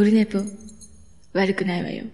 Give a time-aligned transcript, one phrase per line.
[0.00, 0.38] オルネポ、
[1.34, 2.04] 悪くないわよ。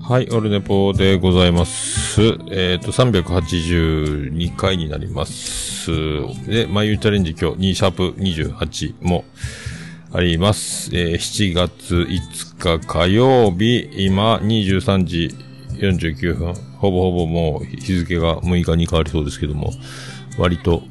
[0.00, 2.20] はい、オルネポでございます。
[2.22, 5.90] えっ、ー、と、382回になります。
[6.46, 9.24] で、眉チャレンジ今日2シャープ28も
[10.12, 10.96] あります。
[10.96, 16.54] えー、7月5日火曜日、今23時49分。
[16.78, 19.72] ほぼほぼもう日付が6日に変わりそうですけども、
[20.38, 20.82] 割と、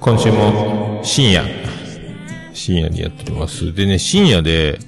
[0.00, 1.44] 今週も深夜、
[2.52, 3.74] 深夜にやっております。
[3.74, 4.78] でね、深夜で、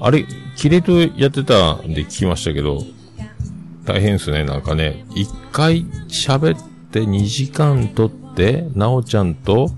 [0.00, 0.24] あれ、
[0.56, 2.82] キレとやってたんで聞きましたけど、
[3.84, 5.04] 大変ですね、なんかね。
[5.14, 9.70] 一回喋って2時間撮って、なおちゃんと、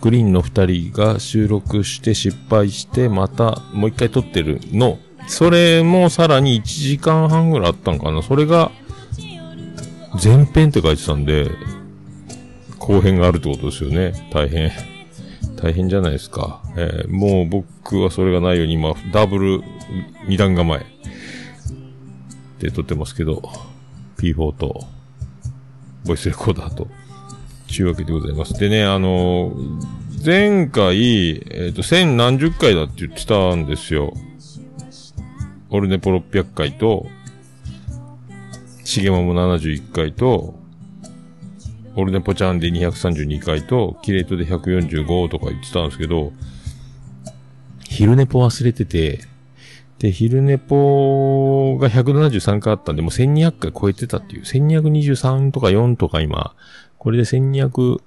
[0.00, 4.98] グリーンの二人が収録して失敗して、またもう一回撮ってるの。
[5.30, 8.20] それもさらに1時間半ぐらいあったんかな。
[8.20, 8.72] それが、
[10.22, 11.48] 前編って書いてたんで、
[12.80, 14.28] 後編があるってことですよね。
[14.32, 14.72] 大変。
[15.56, 16.60] 大変じゃないですか。
[16.76, 19.62] えー、もう僕はそれがないように今、ダブル
[20.26, 20.84] 二段構え
[22.58, 23.40] で撮ってますけど、
[24.18, 24.84] P4 と、
[26.06, 26.88] ボイスレコーダーと、
[27.68, 28.54] ちゅうわけでございます。
[28.58, 34.12] でね、あのー、前回、えっ、ー、と、千何十回だって言ってたんですよ。
[35.70, 37.06] オルネポ600回と、
[38.84, 40.58] しげもも71回と、
[41.96, 46.32] オルネポちゃんで232回と、キレイトで145とか言ってたんですけど、
[47.88, 49.20] 昼ネポ忘れてて、
[50.00, 56.54] で、昼ネポが173回あったんで、もう1200回超えてたっていう、1223とか4とか今、
[56.98, 58.00] これで1225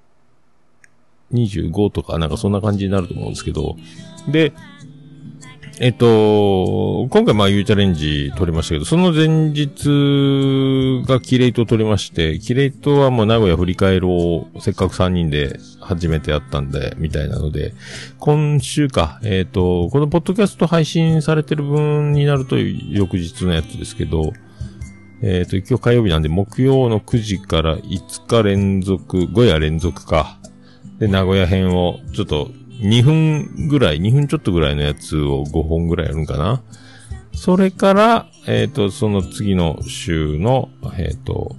[1.91, 3.77] とかなんかそんな感じになると思うんですけど、
[4.27, 4.53] で、
[5.79, 17.73] えっと、今回まあ U チャレンジ撮りましたけど、その前日がキレイト撮りまして、キレイトはもう名古屋振り返ろう、せっかく3人で初めてやったんで、みたいなので、
[18.19, 24.31] 今週か、えっと、このポッドキャスト配信されてる分になると翌日のやつですけど、
[25.23, 30.37] えっと、今日火曜日なんで木曜の9時から5日連続、5夜連続か。
[30.99, 32.51] で、名古屋編をちょっと
[32.83, 36.61] 2分ぐらい、2分ちょっとぐらいのやつを5本ぐらいやるんかな。
[37.33, 41.55] それから、えっ、ー、と、その次の週の、えっ、ー、と、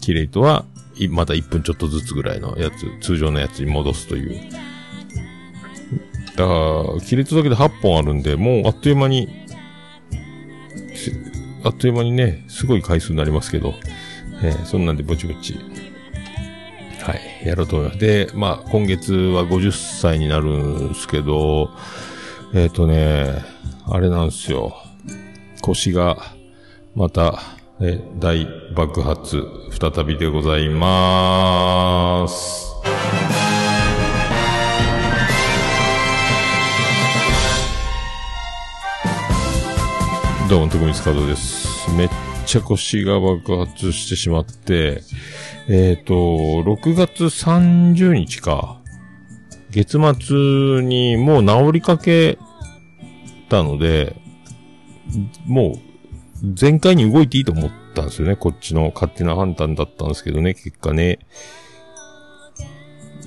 [0.00, 0.64] キレイトは、
[1.10, 4.40] また1分ちょっとずつぐらいのやつ、通常のやつに戻すという。
[6.36, 9.28] だから、キレイトだけで8本あるんで、もうあっという間に、
[11.64, 13.74] あっという間にね、すごい回数になりますけど、
[14.42, 15.58] えー、そんなんでぼちぼち
[17.02, 17.98] はい、やろうと思います。
[17.98, 21.70] で、まあ、今月は50歳になるんですけど、
[22.54, 23.44] えっ、ー、とね、
[23.88, 24.76] あれなんですよ。
[25.62, 26.16] 腰が、
[26.94, 27.40] また、
[27.80, 28.46] え、大
[28.76, 32.70] 爆発、再びでございまーす。
[40.48, 41.90] どうも、徳光カードです。
[41.96, 42.08] めっ
[42.42, 45.02] ちゃ腰が爆発してしまって、
[45.68, 48.80] えっ、ー、と、6月30日か。
[49.70, 52.38] 月末にもう治りかけ
[53.48, 54.16] たので、
[55.46, 55.72] も
[56.42, 58.36] う、全開に動いていいと思ったんですよね。
[58.36, 61.20] こっちの勝手な判断だったんですけどね、結果ね。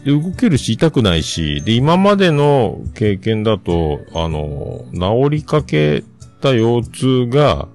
[0.04, 6.04] で、動けるし、痛くないし、で、今までの経験だと、あの、治りかけ
[6.42, 7.68] た腰痛が、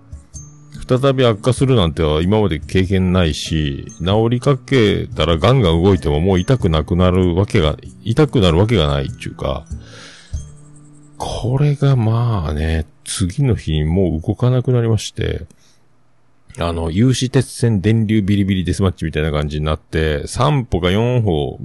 [0.99, 9.67] 再び悪化するなんては今まで経験ないし、治りかけたらガンガン動いてももう痛くなくなるわけが、痛くなるわけがないっていうか、
[11.17, 15.47] これがまあね、次の日にもう動かなくなりまして、
[16.59, 21.59] あの、有刺鉄線電流ビリビリデスマッチみたいな感じになって、3歩か4歩、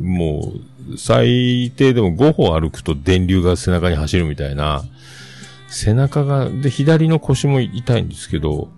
[0.00, 0.54] も
[0.90, 4.84] う、最低でも5歩歩くと電流が背中に走るみたいな、
[5.68, 8.70] 背中が、で、左の腰も痛いんですけど、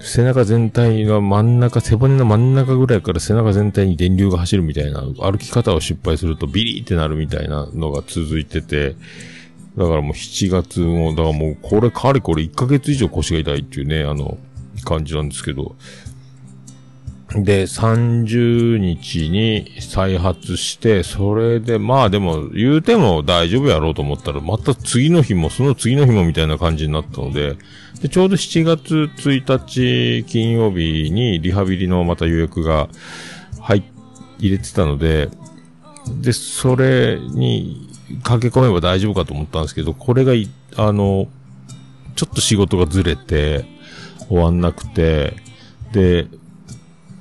[0.00, 8.96] 背中全体が真ん中、背骨の真ん中ぐらいから背中全体に電流が走るみたいな、歩き方を失敗するとビリーってなるみたいなのが続いてて、
[9.76, 14.38] だからもう7月も、だからもうこれかれこれ1ヶ月以上腰が痛いっていうね、あの、
[14.84, 15.76] 感じなんですけど、
[17.34, 27.56] で、30日に再発して、それで、まあでも、言うても大丈夫やろうと思ったら、また次の日も、その次の日もみたいな感じになったので、
[28.02, 32.88] で、ちょうど7月1日金曜日にリハビリのまた予約が
[33.60, 33.84] 入、
[34.38, 35.30] 入れてたので、
[36.20, 37.88] で、それに
[38.24, 40.32] 駆け込めば大丈夫かと思ったんですけど、これが
[40.76, 41.28] あの、
[42.16, 43.64] ちょっと仕事がずれて、
[44.28, 45.36] 終わんなくて、
[45.92, 46.26] で、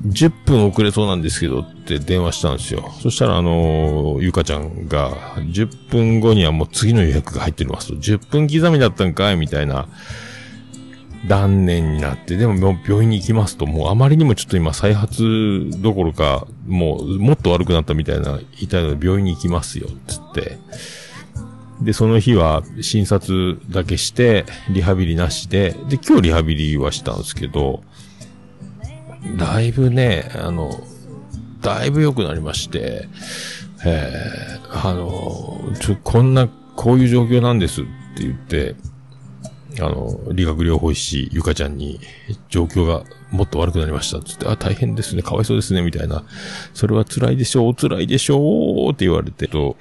[0.08, 2.92] 10分遅れそうなんですけどって電話したんですよ。
[3.02, 9.88] そしたらあの、ゆかちゃんが、10分後にはもう次の予約が入ってますと、10分刻みだったんかいみたいな、
[11.28, 20.58] 断念になって、でも病院に行きますと、もうあまりにもちょっと今再発どころか、もうもっと悪くなったみたいな、痛いので病院に行きますよ、つって。
[21.82, 27.84] で、その日は診察だけして、リハビリなしで、で、今日リハビリはしたんですけど、
[29.38, 30.72] だいぶね、あの、
[31.62, 33.08] だいぶ良くなりまして、
[33.86, 37.84] えー、あの、ちょ、こんな、こういう状況なんですっ
[38.16, 38.76] て言って、
[39.80, 42.00] あの、理学療法士ゆかちゃんに、
[42.50, 44.22] 状況がもっと悪くなりました。
[44.22, 46.24] つって、あ、大変ですね、かわいそうですね、みたいな。
[46.74, 49.78] それは辛いでしょう、辛いでしょうって言われてと、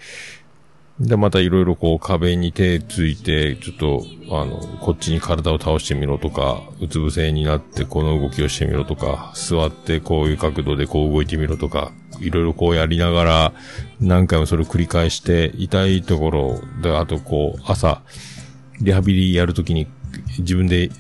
[1.01, 11.91] で、またいろいろこう壁に手ついて、ちょっと、あの、こっちに体を倒してみろとか、うつ伏せになってこの動きをしてみろとか、座ってこういう角度でこう動いてみろとか、
[12.21, 13.53] いろいろこうやりながら、
[13.99, 18.03] 何回もそれを繰り返して、痛いところで、あとこう、朝、
[18.81, 19.87] リハビリやるときに
[20.39, 20.91] 自分で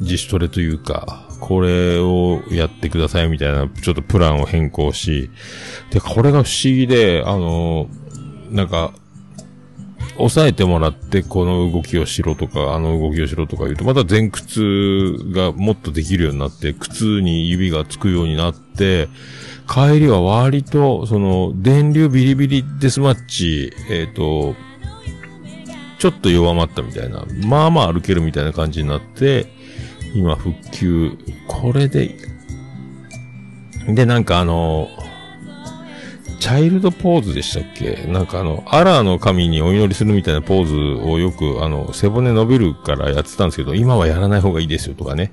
[0.00, 5.30] 自主トレというか、これをやってくださいみたいな、ちょっとプランを変更し、
[5.90, 7.88] で、これが不思議で、あの、
[8.50, 8.92] なんか、
[10.16, 19.08] 押さえてもらってこの動きをしろとか、あの動きをしろとか言うと、また前屈がもっとできるようになって、靴に指がつくようになって、
[19.68, 24.56] 帰りは割と、その、電流ビリビリデスマッチ、えっ、ー、と、
[26.00, 29.46] ちょっと弱まったみたいな、まあまあ歩けるみたいな感じになって、
[30.14, 31.12] 今復旧、
[31.46, 32.16] これで、
[33.86, 34.88] で、なんかあの、
[36.38, 38.06] チャイルドポーズでしたっけ？
[38.10, 45.32] なんかあの、アラーの神にお祈りするみたいなポーズをよく、あの、背骨伸びるからやってたんですけど、今はやらない方がいいですよとかね。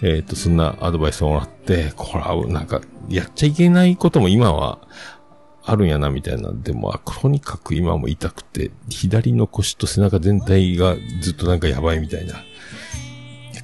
[0.00, 4.78] えっ、と、そんなアドバイスをもらって、これは、なんか、やっちゃいけないことも今は、
[5.66, 6.52] あるんやな、みたいな。
[6.52, 12.34] でも、とにかく今も痛くて、左の腰と背中全体がずっとなんかやばいみたいな。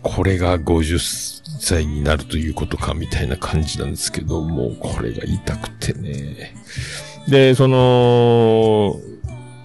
[0.03, 0.99] これが50
[1.61, 6.55] 歳になるということか、みたいな感じなんですけど、もうこれが痛くてね。
[7.29, 8.99] で、その、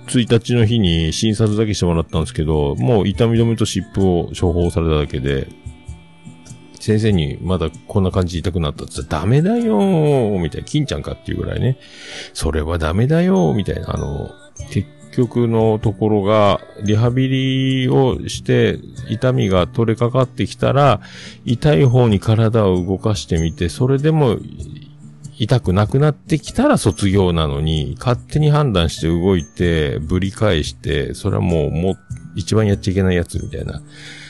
[0.07, 5.47] 1日の日に診察だけしてもらったんですけど、もう痛み止めと湿布を処方されただけで、
[6.85, 11.79] 先生にまだこんな感じ痛くなったって言ったらダメだよーみたいな、金ちゃんかっていうぐらいね。
[12.35, 14.29] それはダメだよーみたいな、あの、
[14.69, 17.27] 結局のところが、リハビ
[17.81, 18.77] リをして、
[19.09, 21.01] 痛みが取れかかってきたら、
[21.43, 24.37] 痛い方に体を動かしてみて、それでも、
[25.39, 31.95] 痛くなくなってきたら卒業なのに、勝手に判断して動いて、ぶり返して、それはもう、もう、
[32.35, 33.81] 一番やっちゃいけないやつみたいな。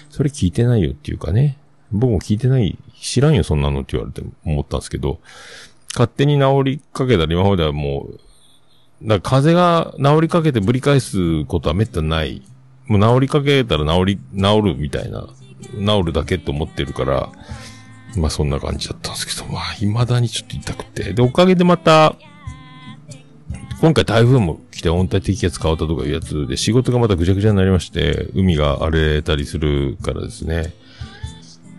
[0.10, 1.57] それ聞いてないよっていうかね。
[1.91, 5.19] 僕も聞いてない、知らんよそんなのって言われて思ったんですけど、
[5.93, 8.07] 勝手に治りかけたら今まではも
[9.01, 12.41] う、だ風が治りかけてぶり返すことはめったにない。
[12.87, 15.27] もう治りかけたら治り、治るみたいな。
[15.73, 17.31] 治るだけって思ってるから、
[18.17, 21.13] まあそんな感じだったんですけど、まあ未だにちょっと痛くて。
[21.13, 22.15] で、おかげでまた、
[23.81, 30.73] 今回台風も来て温帯低気圧変わったとかいうやつで仕事がまたぐちゃぐちゃになりまして、海が荒れたりするからですね。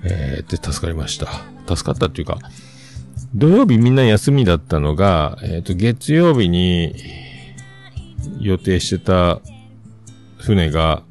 [0.08, 1.26] えー、で、助かりました。
[1.74, 2.38] 助かったっていうか、
[3.34, 6.94] 土曜日みんな休みだったのが、えっ、ー、と、月曜日に
[8.40, 9.40] 予定してた
[10.38, 11.02] 船が、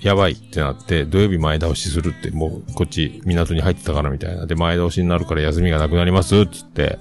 [0.00, 4.46] やばいってなって、土曜日前倒しするって、もうこっち港に入ってたからみたいな。
[4.46, 6.98] で、前倒しになるから休みがなくなりますっつって。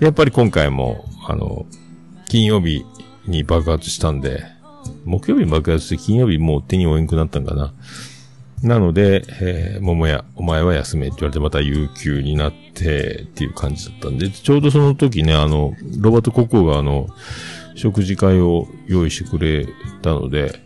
[0.00, 1.66] やっぱり今回も、あの、
[2.28, 2.84] 金曜日
[3.26, 4.44] に爆発したんで、
[5.04, 7.74] 木曜日に爆発して金曜日もう手に負えんくなったんかな。
[8.62, 17.08] なので、えー、桃屋、お前は休めって言われてまた有給になってっていう感じだったんで、ちょうどその時ね、あの、ロバート国王があの、
[17.74, 19.66] 食事会を用意してくれ
[20.02, 20.62] たので、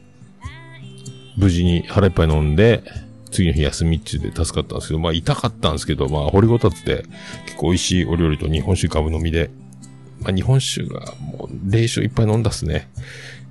[1.36, 2.84] 無事に腹いっぱい飲んで、
[3.30, 7.04] 次の日休みっちで助かったんですけど、まあ痛かったんですけど、まあ掘りごたつで
[7.46, 9.50] 結構美味しいお料理と日本酒ガブ飲みで、
[10.20, 12.88] まあ日本酒がもう冷酒いっぱい飲んだっすね。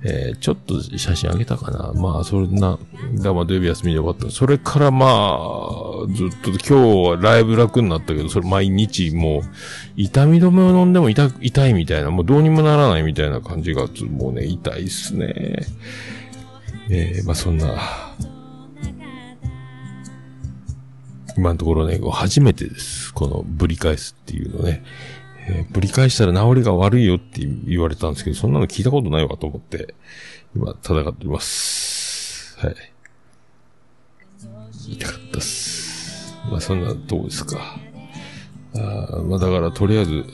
[0.02, 1.92] えー、ちょっと写真あげたかな。
[1.92, 2.78] まあ、そんな、
[3.16, 4.34] だま土曜日休みで終わった。
[4.34, 9.42] それからまあ、ずっと今日はライブ楽になったけど、それ毎日もう、
[9.96, 15.66] 痛み止めを飲んでも痛、痛いみたいな、もうどうにもならないみたいな感じが、もうね、痛いっすね。
[16.88, 17.76] えー、まあそんな、
[21.36, 23.12] 今のところね、初めてです。
[23.12, 24.82] このぶり返すっていうのね。
[25.50, 29.94] えー、ぶり返したら治りが悪いよって言われたんですけど、そんなの聞いたことないわと思って、
[30.54, 32.56] 今戦っております。
[32.58, 32.74] はい。
[34.86, 36.36] 言いたかったっす。
[36.50, 37.76] まあそんなとこですか。
[38.76, 40.24] あまあだからとりあえず、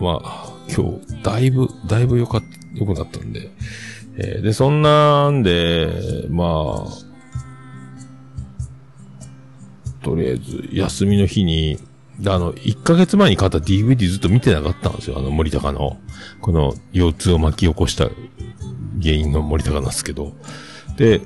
[0.00, 2.46] まあ今日、だいぶ、だいぶ良かった、
[2.78, 3.50] 良くなったんで、
[4.18, 7.08] えー、で、そんなんで、まあ、
[10.04, 11.78] とりあえず休みの日に、
[12.20, 15.18] であの、1ヶ月前に買った DVD ずっと見てなかったんですよ。
[15.18, 15.98] あの、森高の、
[16.40, 18.04] この腰痛を巻き起こした
[19.00, 20.32] 原因の森高なんですけど。
[20.96, 21.20] で、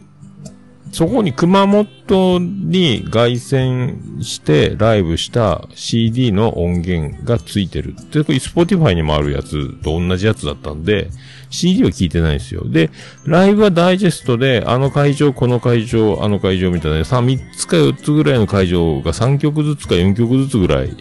[0.93, 7.95] そこに熊本に凱旋してライブした CD の音源がついてる。
[8.11, 11.09] で、これ Spotify にもあるやつと同じやつだったんで、
[11.53, 12.65] CD は聞いてないんですよ。
[12.65, 12.91] で、
[13.25, 20.97] ライブはダイジェストで、あの会場、この会場、あの会場みたいな、3、3つか4つぐらいの会場が3曲ずつか4曲ずつぐらい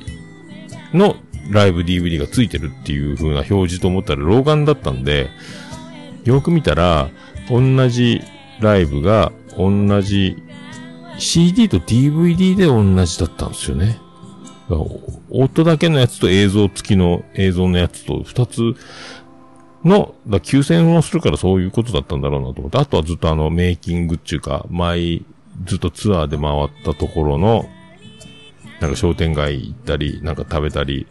[0.94, 1.16] の
[1.50, 5.30] ライブ DVD がついてるっていう風な表示と思ったら老眼だったんで、
[6.26, 7.10] よく見たら、
[7.50, 8.22] 同じ
[8.60, 10.38] ライブが同じ
[11.18, 14.00] CD と DVD で同じだったんですよね。
[15.30, 18.74] 音だけのやつと映像付きの映像のやつと二つ
[19.84, 25.22] の、だ9000をするからそういうことだったんだろうなと思って、あとはずっとあのメイキングっていうか、前、
[25.66, 27.66] ずっとツアーで回ったところの、
[28.80, 31.08] なんか商店街行ったり、なんか食べたり、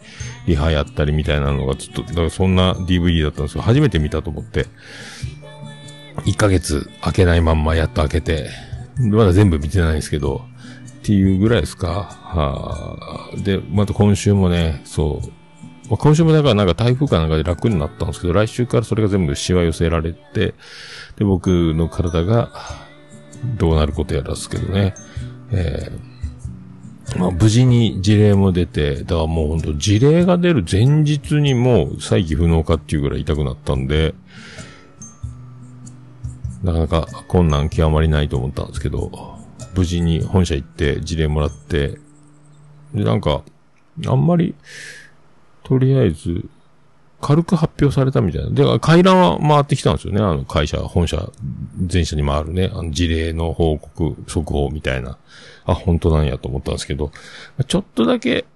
[0.46, 3.62] リハやったりみたいなのがずっと、だからそんな DVD だったんですよ。
[3.62, 4.66] 初めて見たと思って。
[6.24, 8.50] 1ヶ月開けないまんまやっと開けて、
[8.98, 10.42] まだ全部見てないんですけど、
[10.98, 11.88] っていうぐらいですか。
[11.88, 15.39] はあ、で、また今週もね、そう。
[15.90, 20.54] まあ、今週もだからなんか台風かなんかで楽になったんですけど、来週からそれが全部シワ寄せられて、
[21.16, 22.52] で、僕の体が
[23.58, 24.94] どうなることやらすけどね。
[25.50, 34.14] えー、まあ、無事に事例も出て、だからもうほんと事例が出る前日にもう再起不能かっていうぐらい痛くなったんで、
[36.62, 39.40] なかなか困難極まりないと思ったんですけど、
[39.74, 41.98] 無事に本社行って事例もらって、
[42.94, 43.42] で、なんか、
[44.06, 44.54] あんまり、
[45.70, 46.46] とりあえず、
[47.20, 48.50] 軽く発表されたみたいな。
[48.50, 50.20] で、回覧は回ってきたんですよね。
[50.20, 51.30] あの会社、本社、
[51.86, 52.72] 全社に回るね。
[52.72, 55.16] あの事例の報告、速報みたいな。
[55.64, 57.12] あ、本当なんやと思ったんですけど、
[57.68, 58.46] ちょっとだけ、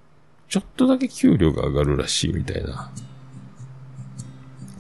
[0.49, 2.91] ちょっとだけ給料が上がるらしいみたいな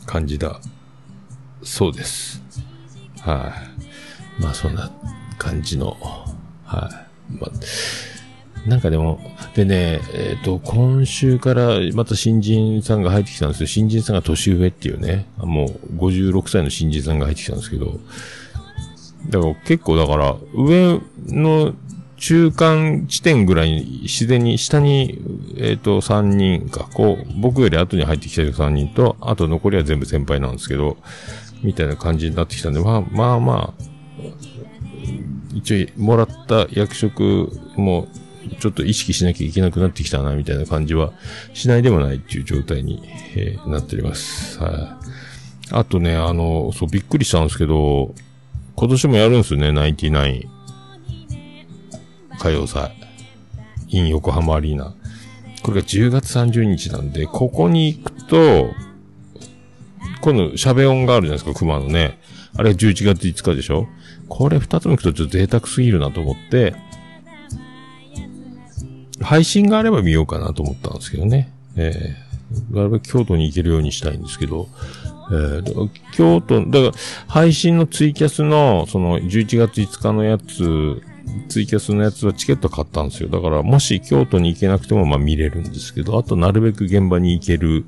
[0.05, 0.61] 感じだ。
[1.62, 2.43] そうです。
[3.21, 3.55] は
[4.41, 4.91] い、まあそんな
[5.38, 5.97] 感じの、
[6.64, 7.50] はい、まあ、
[8.66, 9.21] なんかでも、
[9.54, 13.66] でね、えっ、ー、と、今週からまた新人さんが入ってきたんですよ。
[13.66, 17.99] 新人さんが年上っていうね、もう56歳の新人さんが入ってきたんですけど、
[19.28, 21.75] だから結構だから、上の
[22.16, 25.21] 中間地点ぐらいに自然に下に、
[25.59, 30.97] えっ、ー、と、3人か、こう、僕より後に入ってきた3人と、あと残りは全部先輩なんですけど、
[31.62, 33.85] みたいな感じになってきたんで、まあまあまあ、
[35.54, 38.09] 一応もらった役職も
[38.59, 41.13] ちょっと意識しなきゃいけなくなってきたな、みたいな感じは
[41.53, 43.03] しないでもないっていう状態に、
[43.37, 44.59] えー、なっております。
[44.61, 44.99] は
[45.71, 45.75] い。
[45.75, 48.15] あとね、あの、そう、びっくりしたんですけど、
[48.77, 50.51] 今年もやるんですよね、ナインティナイン。
[52.39, 52.93] 歌謡祭。
[53.89, 54.95] in 横浜アリーナ。
[55.63, 58.71] これが10月30日なんで、ここに行くと、
[60.21, 62.19] 今度、喋音があるじゃないですか、熊のね。
[62.57, 63.89] あれ11月5日でしょ
[64.29, 66.75] これ二つも行くとちょっと贅沢すぎるなと思って、
[69.21, 71.50] 配信があれば見ようかなと思ったんですけどね。
[71.76, 74.68] えー、なるべく京都に行けるようにしたいんですけど、
[75.30, 76.92] えー、京都、だから、
[77.28, 81.02] 配信のツイキャスの、その、11月5日のやつ、
[81.49, 83.28] ツイキャスのやつはチケット買ったんですよ。
[83.28, 87.85] だから、もし京都に行けなくても、まあ見れるんですけど、あと、なるべく現場に行ける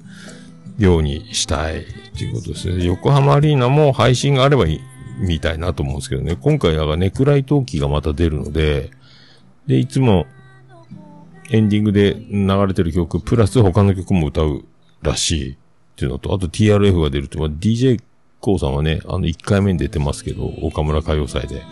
[0.79, 1.85] ようにしたいっ
[2.17, 2.85] ていうことですね。
[2.85, 4.81] 横浜アリーナも配信があればいい、
[5.19, 6.37] みたいなと思うんですけどね。
[6.41, 8.91] 今回はネクライトーキーがまた出るので、
[9.67, 10.27] で、いつも
[11.51, 14.65] エンディングで流れてる曲、プラス他の曲も歌う
[15.03, 15.57] らしいっ
[15.97, 18.01] ていうのと、あと TRF が出るって、まあ、DJ
[18.41, 21.63] コーさんはね、あの1回目に出てますけど、岡村歌謡祭で。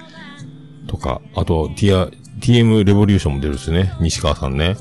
[0.86, 3.92] とか、あと TR、TM レボリューションも出るっすね。
[4.00, 4.76] 西川さんね。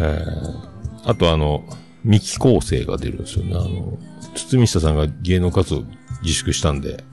[0.00, 1.64] えー、あとあの、
[2.04, 3.54] 三木構成が出るんですよね。
[3.54, 3.98] あの、
[4.34, 5.84] 堤下さんが芸能活動
[6.22, 7.04] 自粛したんで、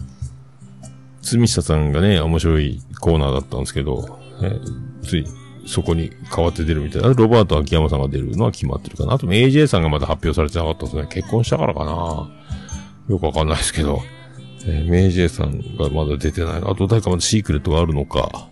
[1.22, 5.26] 堤下さんがね、面白いコーナーだったんですけど、えー、つい、
[5.66, 7.10] そこに変わって出るみたいな。
[7.14, 9.14] ロバート秋山さんが出るのは決まってるかな。
[9.14, 11.08] あと AJ さんがまだ発表されてなかったですね。
[11.10, 12.30] 結婚したからかな。
[13.10, 14.02] よくわかんないですけど。
[14.68, 16.62] えー、AJ さんがまだ出てない。
[16.64, 18.50] あと誰かまだシークレットがあるのか。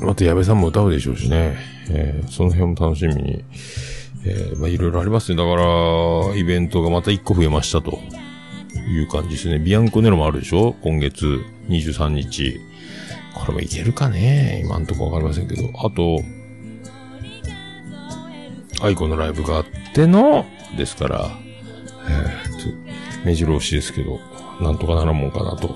[0.00, 1.56] また矢部さんも歌うでしょうしね。
[1.90, 3.44] えー、その辺も楽しみに。
[4.26, 5.36] えー、まあいろいろありますね。
[5.36, 7.98] だから、イベントがまた1個増えましたと。
[8.88, 9.58] いう感じですね。
[9.58, 10.74] ビアンコネロもあるでしょ？
[10.82, 12.60] 今月23日。
[13.34, 14.62] これもいけるかね？
[14.64, 15.70] 今んとこわかりませんけど。
[15.84, 16.22] あと、
[18.80, 19.64] アイコのライブがあっ
[19.94, 21.30] ての、ですから、
[22.08, 22.72] えー、ちょ
[23.24, 24.20] 目白押しですけど、
[24.60, 25.74] なんとかならんもんかなと。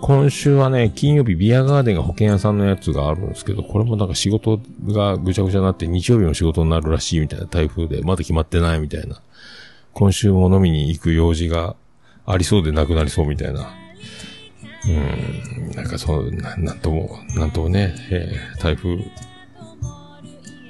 [0.00, 9.20] 今週はね、金曜日ビアガーデンが保険屋さんのやつがあるんですけど、これもなんか仕事がぐちゃぐちゃになって日曜日も仕事になるらしいみたいな台風で、まだ決まってないみたいな。
[9.92, 11.76] 今週も飲みに行く用事が
[12.26, 13.74] ありそうでなくなりそうみたいな。
[14.86, 18.98] うん、なんかそう、ななんとも、なんともね、えー台風、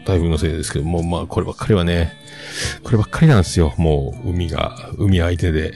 [0.04, 2.12] 台風のせいですけど、もまあこればっかりはね、
[2.82, 3.74] こればっかりなんですよ。
[3.76, 5.72] もう海が、海相手で。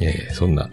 [0.00, 0.70] えー、そんな、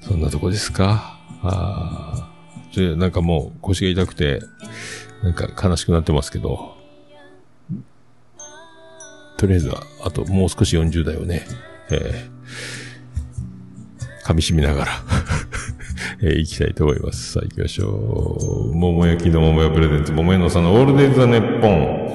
[0.00, 2.30] そんなとこですかああ、
[2.72, 4.40] ちょなんかもう腰が痛くて、
[5.22, 6.76] なんか悲しくなってますけど、
[9.36, 11.46] とりあえずは、あともう少し40代をね、
[11.90, 12.30] えー、
[14.28, 14.92] 噛み締めながら、
[16.20, 17.32] えー、行きたいと思います。
[17.32, 18.76] さあ行きましょう。
[18.76, 22.08] 桃焼きの桃屋プレゼンツ、桃屋のさんのオールデイズ・ザ・ネッポン。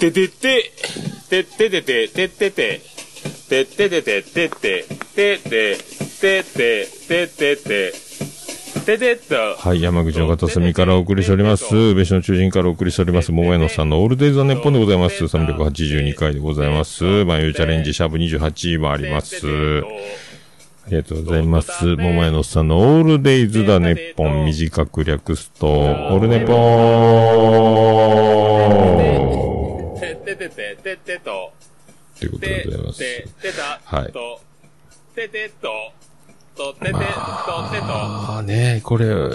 [0.00, 0.72] ててて、
[1.30, 2.80] てててて、ててて、
[3.48, 5.78] てててて、てて、てて、てて、
[6.20, 8.03] ててて、ててと。
[9.56, 11.74] はい、山口の片隅からお送りしております。
[11.74, 13.32] 宇部市の中心からお送りしております。
[13.32, 15.24] 桃屋のさんのオールデイズ・ザ・ネッポンでございます。
[15.24, 17.24] 382回でございます。
[17.24, 19.38] まあ、いうチャレンジ、シャープ28もあります。
[20.86, 21.96] ありがとうございます。
[21.96, 28.14] 桃屋のさんのオールデイズ・ザ・ネッポン、短く略すと、オールネポー
[30.00, 31.52] てててて、ててと。
[32.18, 32.98] ということでてございます。
[32.98, 33.80] ててた。
[33.82, 34.40] はいと。
[35.14, 35.70] ててと。
[36.64, 37.04] とてて、とてと。
[37.86, 39.28] ああね、これは。
[39.28, 39.34] も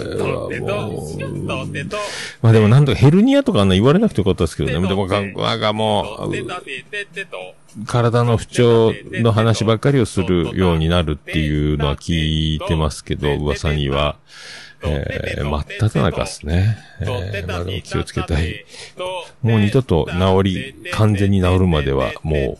[1.46, 1.96] とてと。
[2.42, 4.88] まあでもなんとヘルニアとかあんな言われなくてよかったですけどね。
[4.88, 5.20] でも、な
[5.56, 14.16] んかもう、体の不調の話ばっかりをするようになるっていうのは聞いてますけど、噂には。
[14.82, 16.78] えー、真っ只中ですね。
[17.00, 18.64] えー、まあでも気をつけたい。
[19.42, 22.58] もう二度と治り、完全に治るまではも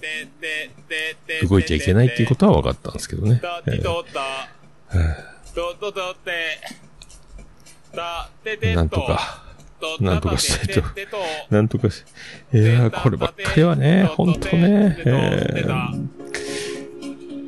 [1.43, 3.41] う動いちゃいけないっていうことは分かったんですけどね。
[3.67, 4.60] えー
[8.75, 9.45] なんとか、
[10.01, 10.83] なんとかしたいと。
[11.51, 12.05] なんとかし、
[12.53, 16.09] いやーこればっかりはね、ほんとね、えー、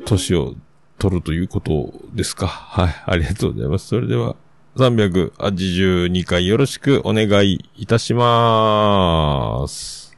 [0.05, 0.55] 年を
[0.97, 2.47] 取るということですか。
[2.47, 3.87] はい、ありがとうございます。
[3.87, 4.35] それでは、
[4.77, 10.15] 382回よろしくお願いいたします。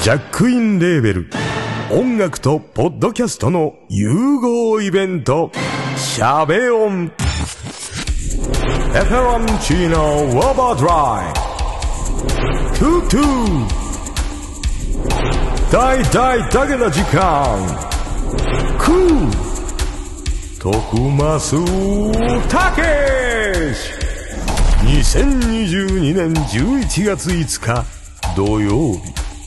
[0.00, 1.30] ジャックインレーベル
[1.90, 5.50] 音楽とポッドキャストの融合イベント
[5.96, 7.10] 「シャベオン」
[8.94, 11.32] 「エフェロンチーノウォーバードライ」
[12.78, 13.66] 「トゥトゥ」
[15.72, 17.56] 「大大だけな時間」
[18.78, 19.30] 「クー」
[20.60, 21.56] 「徳マス
[22.50, 23.92] たけし」
[24.84, 27.84] 2022年11月5日
[28.36, 29.00] 土曜日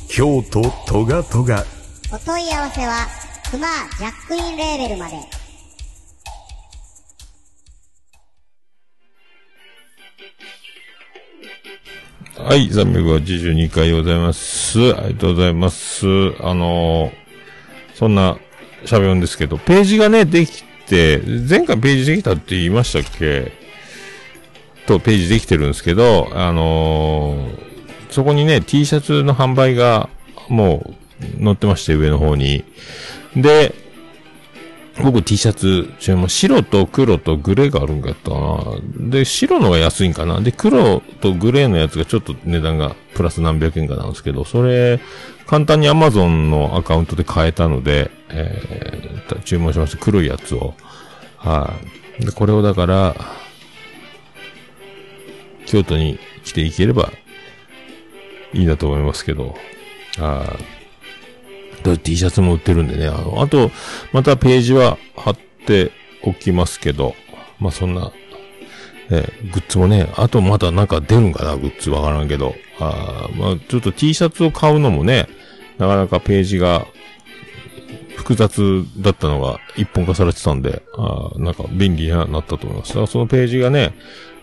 [0.09, 1.63] 京都トガトガ
[2.13, 3.07] お問い合わせは、
[3.49, 5.15] クマジャックインレーベルまで。
[12.37, 14.93] はい、382回でございます。
[14.93, 16.05] ありがとうございます。
[16.41, 17.11] あのー
[17.95, 18.35] そんな
[18.83, 23.53] 喋るんですけど、ページがね、できて、前回ページできたって言いましたっけ？
[24.85, 27.71] と、ページできてるんですけど、あのー
[28.09, 30.09] そこにね、T シャツの販売が、
[30.49, 31.00] もう、
[31.43, 32.63] 載ってまして、上の方に。
[33.35, 33.73] で、
[35.01, 39.09] 僕 T シャツ、注文、白と黒とグレーがあるんかったな。
[39.09, 40.41] で、白のが安いんかな。
[40.41, 44.99] で、黒とグレーのやつがちょっと値段がプラス何百円かなんですけど、それ、
[45.47, 49.97] 簡単に Amazon のアカウントで買えたので、えー、注文しました。
[49.97, 50.73] 黒いやつを。
[51.37, 51.73] は
[52.19, 52.25] い。
[52.25, 53.15] で、これをだから、
[55.65, 57.11] 京都に来ていければ
[58.53, 59.55] いいなと思いますけど、
[60.17, 60.80] はい。
[61.81, 63.07] で T シャツも売ってるんでね。
[63.07, 63.71] あの、あと、
[64.11, 65.91] またページは貼って
[66.23, 67.15] おきますけど、
[67.59, 68.11] まあ、そんな、
[69.09, 72.55] えーグッズもね、あとまだなんか出るんかな、グッズわからんけど。
[72.79, 75.27] あまあ、ちょっと T シャツを買うのもね、
[75.77, 76.85] なかなかページが
[78.15, 82.89] 複雑だったのが一本化されてたんで、あなんか便利になったと思います。
[82.89, 83.93] だからそのページがね、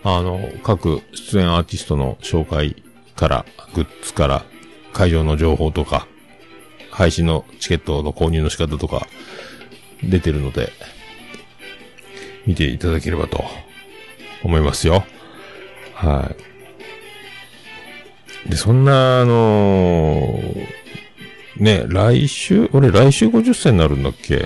[0.03, 2.83] あの、各出演アーティストの紹介
[3.15, 4.45] から、グッズから、
[4.93, 6.07] 会場の情報とか、
[6.99, 9.07] 配信のチケットの購入の仕方とか、
[10.03, 10.73] 出てるので、
[12.45, 13.45] 見ていただければと
[14.43, 15.05] 思いますよ。
[15.93, 16.35] は
[18.45, 18.49] い。
[18.49, 20.67] で、そんな、あのー
[21.55, 24.45] ね、来週、俺来週50歳になるんだっけ？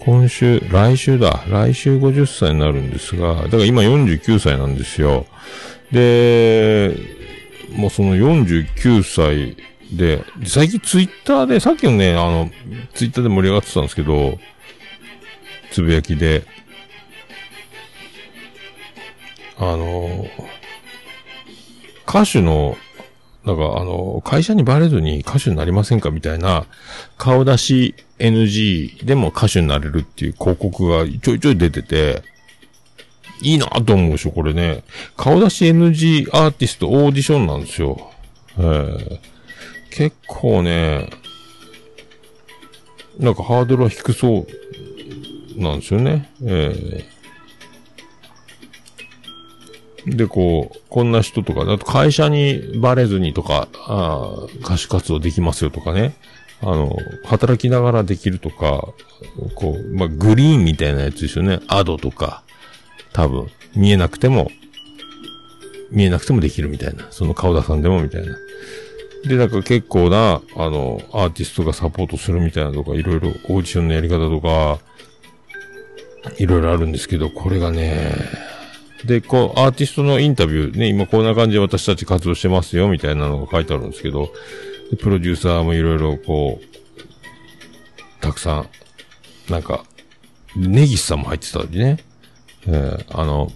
[0.00, 1.44] 今週、来週だ。
[1.48, 5.26] 来週50歳になるんですが、だから今49歳なんですよ。
[5.92, 6.96] で、
[7.76, 9.56] もうその49歳
[9.92, 12.50] で、最近ツイッターで、さっきのね、あの、
[12.94, 14.38] ツイッターで盛り上がってたんですけど、
[15.70, 16.44] つぶやきで、
[19.58, 20.26] あの、
[22.08, 22.76] 歌手の、
[23.44, 26.66] なんかあの、会社にバレずに歌手になりませんかみたいな、
[27.18, 32.22] 顔出し NG でも歌手になれるっていう広告がちょいちょい出てて、
[33.42, 34.84] いいなと思うでしょ、これね。
[35.16, 38.10] 顔出し NG アーティストオーディションなんですよ。
[38.58, 39.18] えー、
[39.94, 41.10] 結構ね、
[43.18, 46.32] なんかハードルは低そうなんですよね。
[46.42, 56.16] えー、で、こう、こんな人とか、あと会社にバレずにとか、あ歌手活動できますよとかね。
[56.62, 58.88] あの、働きながらできるとか、
[59.56, 61.60] こう、まあ、グリーンみたいなやつですよね。
[61.66, 62.44] アドとか、
[63.12, 64.50] 多分、見えなくても、
[65.90, 67.08] 見えなくてもできるみたいな。
[67.10, 68.36] その顔出さんでもみたいな。
[69.24, 74.80] で、なんか結構な、あの、アーティストがサポートするみたいなとか、いろいろオーディションのやり方とか、
[76.38, 78.14] いろいろあるんですけど、これがね、
[79.04, 84.32] で、こう、アーティストのインタビューね、今こんな感じで私たち活動してますよ、みたいなのが書いてあるんですけど、
[85.00, 88.68] プロデューサーもいろいろこう、たくさん、
[89.50, 89.84] なんか、
[90.56, 91.98] ネギスさんも入ってたりね。
[92.66, 93.50] えー、あの、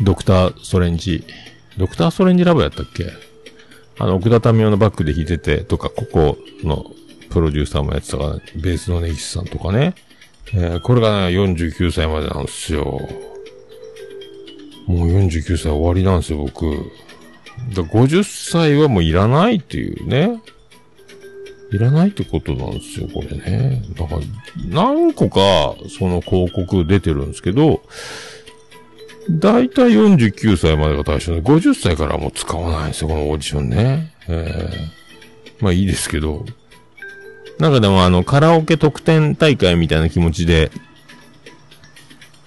[0.00, 1.24] ドクター・ストレンジ、
[1.76, 3.04] ドクター・ストレンジラボやったっけ？
[4.00, 6.86] あの、奥田民生のバックで弾いてて、とか、ここの
[7.28, 9.94] プロデューサーもやってたから、ベースのネギスさんとかね。
[10.54, 12.82] えー、これがね、49歳までなんですよ。
[14.86, 16.64] もう49歳終わりなんですよ、僕。
[17.74, 20.40] だ50歳はもういらないっていうね。
[21.70, 23.82] いらないってことなんですよ、これね。
[23.98, 24.20] だから、
[24.66, 27.82] 何個か、その広告出てるんですけど、
[29.28, 34.14] だいたい49歳までが対象で、50歳からはもう使わないんですよ、このオーディションね。
[34.28, 36.46] えー、まあいいですけど。
[37.58, 40.70] なんかでもあの、カラオケ特典大会みたいな気持ちで、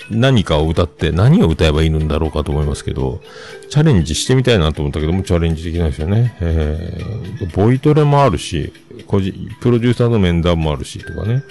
[0.10, 3.22] 何かを歌って何を歌えばいいんだろうかと思いますけど、
[3.70, 6.36] チャレンジしてみたいなと思ったけども、チャレンジできないですよね。
[6.42, 8.74] えー、ボイトレもあるし、
[9.08, 11.44] 個人、プロデューサーの面談もあるし、とかね。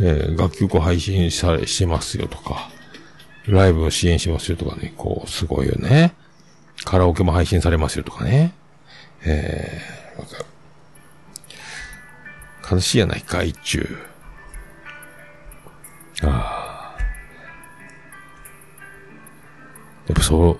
[0.00, 2.70] えー、楽曲を配信され、してますよとか、
[3.52, 6.14] ライブを支援しますよとかね、こう、すごいよね。
[6.84, 8.52] カラオケも配信されますよとかね。
[9.24, 10.44] えー、わかる。
[12.70, 13.98] 悲しいやないか、一中。
[16.22, 16.98] ああ。
[20.06, 20.58] やっぱそう、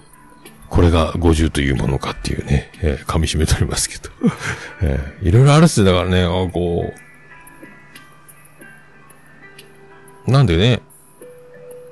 [0.68, 4.10] これが50というものかっていうね、えー、噛み締めておりますけど。
[4.82, 6.94] えー、いろいろあるっすだからね、あこ
[10.26, 10.80] う、なんでね、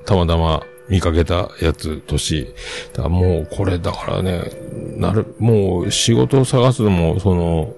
[0.05, 2.53] たまたま見かけたやつ、年。
[2.93, 4.51] だもうこれだからね、
[4.97, 7.73] なる、もう仕事を探すのも、その、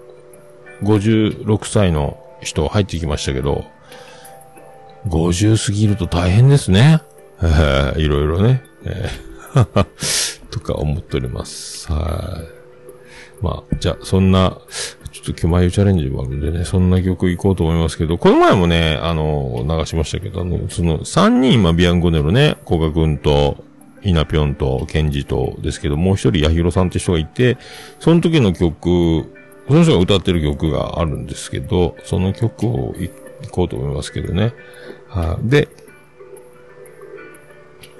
[0.83, 3.65] 56歳の人入ってきましたけど、
[5.07, 7.01] 50過ぎると大変ですね。
[7.97, 8.63] いろいろね。
[10.51, 11.91] とか思っております。
[11.91, 12.43] は
[13.41, 13.43] い。
[13.43, 14.57] まあ、じゃあ、そんな、
[15.21, 23.63] ちょっと今日眉チャレンジもあるんでね、そんな曲行こうと思いますけど、この前もね、あの、流しましたけど、あの、その、3人今、ビアンゴネロね、コガ君と、
[24.01, 27.58] イナピョンと、ケンジとですけど、もう一人、ヤヒロさんって人がいて、
[27.99, 29.29] その時の曲、
[29.67, 33.12] その人が歌ってる曲があるんですけど、その曲を行
[33.51, 34.53] こうと思いますけどね。
[35.10, 35.67] はい、で、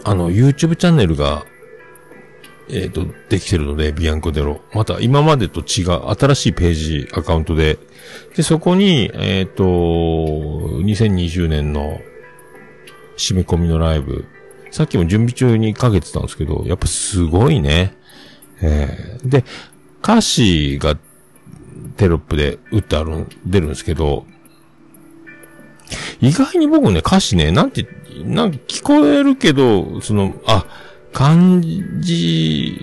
[0.06, 1.46] あの、YouTube チャンネルが、
[2.70, 4.62] えっ、ー、と、できてるので、ビアンコデロ。
[4.74, 7.80] また、今までと違う、新しいページ、アカウントで。
[8.36, 12.00] で、そこに、えっ、ー、と、2020年の、
[13.18, 14.26] 締め込みのライブ。
[14.72, 17.96] さっきも準備中にかけてたんですけど、やっぱすごいね。
[18.62, 19.44] えー、で、
[20.02, 20.98] 歌詞が
[21.98, 24.26] テロップで打ってある、出るんですけど、
[26.22, 27.88] 意外に僕ね、歌詞ね、なんて、
[28.24, 30.66] なんか聞こえるけど、その、あ、
[31.14, 31.62] 漢
[32.00, 32.78] 字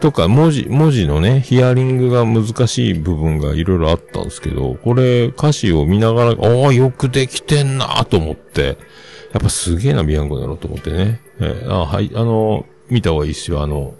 [0.00, 8.78] とか文字、文字のね、ヒアリングが難しい部分がいろいろあったんですけど、これ歌詞を見ながら、ああ、よくできてんなと思って、
[9.32, 11.20] やっぱすげえな、ビアンコだろうと思ってね。
[11.40, 13.94] えー、あはい、あの、見た方がいいっすよ、あの、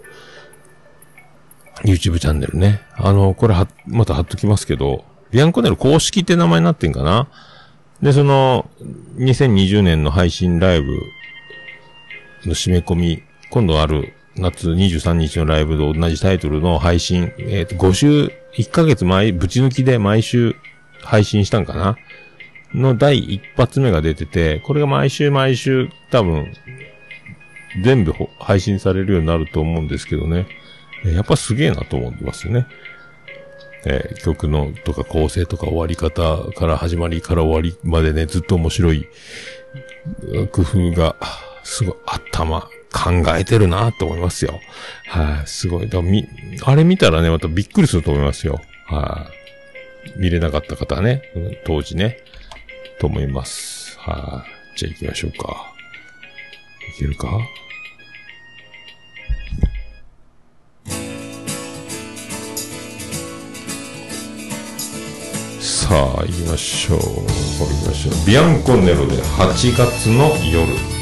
[1.83, 2.81] YouTube チャンネルね。
[2.95, 7.27] あの、これは、また貼っときますけど、ビアンコネル公式って名前になってんかな？
[8.01, 8.69] で、その、
[9.17, 10.91] 2020年の配信ライブ
[12.45, 20.55] の締め込み、今度ある夏23日のライブと同じタイトルの配信、えっ、ー、と、5週1ヶ月前、ぶち抜きで毎週
[21.01, 21.97] 配信したんかな？
[22.73, 26.53] の第一発目が出てて、これが毎週毎週多分、
[27.83, 30.47] 全部配信されるようになると思うんですけどね。
[31.03, 32.67] やっぱすげえなと思いますね。
[33.85, 39.07] えー曲のとか構成とか終わり方から始まりから終わりまでね、ずっと面白い
[40.51, 41.15] 工夫が、
[41.63, 44.59] すごい頭、考えてるなと思いますよ。
[45.07, 45.89] はい、すごい。
[45.89, 46.27] だみ、
[46.63, 48.61] あれ見たらね、またびっくりすると思いますよ。
[48.87, 49.29] は
[50.17, 51.21] い、見れなかった方はね、
[51.65, 52.17] 当時ね、
[52.99, 53.97] と思います。
[53.99, 55.73] はい、じゃあ行きましょうか。
[56.95, 57.39] いけるか？
[65.61, 66.99] さあ、行きましょう。
[66.99, 67.03] 行
[67.83, 68.13] きましょう。
[68.27, 70.98] ビアンコネロで8月の夜。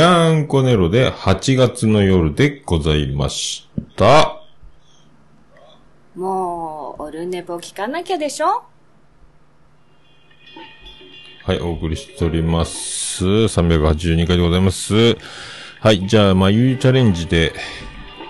[0.00, 4.40] ビアンコネロで8月の夜でございました。
[6.14, 8.62] もう、オルネポ聞かなきゃでしょ？
[11.44, 13.26] はい、お送りしております。
[13.26, 15.18] 382回でございます。
[15.80, 17.52] はい、じゃあ、まあ、ゆうチャレンジで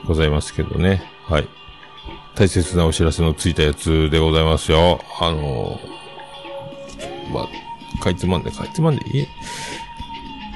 [0.09, 1.05] ございますけどね。
[1.29, 1.49] はい。
[2.35, 5.01] 大切なお知らせのついたやつでございますよ。
[5.21, 9.29] あのーまあ、かいつまんで、かいつまんでいい？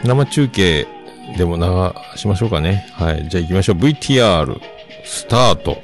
[0.02, 0.88] 生中継
[1.36, 2.86] でも流しましょうかね。
[2.92, 3.28] はい。
[3.28, 3.76] じゃあ行きましょう。
[3.76, 4.60] VTR、
[5.04, 5.78] スタート。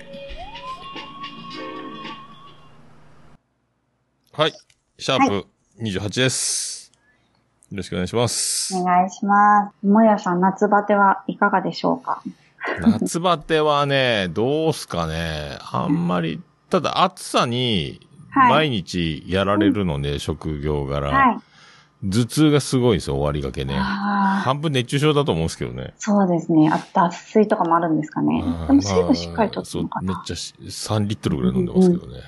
[4.33, 4.53] はい。
[4.98, 5.46] シャープ
[5.81, 6.92] 28です。
[7.70, 8.76] よろしくお願いします。
[8.76, 9.87] お願いします。
[9.87, 12.22] もやさん、夏バテはいかがでしょうか？
[12.83, 15.59] 夏バテはね、どうすかね。
[15.72, 21.11] あんまり、ただ暑さに毎日やられるので、はい、職業柄。
[21.11, 21.38] はい
[22.02, 23.74] 頭痛がすごいんですよ、終わりがけね。
[23.76, 25.92] ああ、半分熱中症だと思うんですけどね。
[25.98, 26.70] そうですね。
[26.72, 28.42] あ脱水とかもあるんですかね。
[28.68, 30.14] でも水分しっかりとってのか、な。
[30.14, 32.20] めっちゃし3リットルぐらい飲んでますけどね。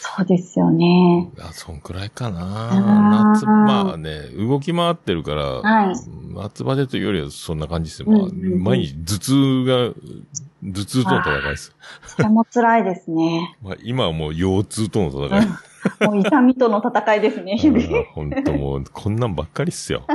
[0.00, 1.30] そうですよね。
[1.38, 2.70] あ、そんくらいかあな。
[2.72, 5.94] ー夏、まあね、動き回ってるから、はい
[6.34, 8.10] 夏バテというよりはそんな感じですよ。
[8.10, 11.76] まあ、うんうんうん毎日頭痛が、頭痛との戦いです。
[12.06, 13.56] それも辛いですね。
[13.62, 15.46] まあ、今はもう腰痛との戦い。
[16.00, 18.04] もう痛みとの戦いですね、日々。
[18.14, 20.02] 本当もう、こんなんばっかりっすよ。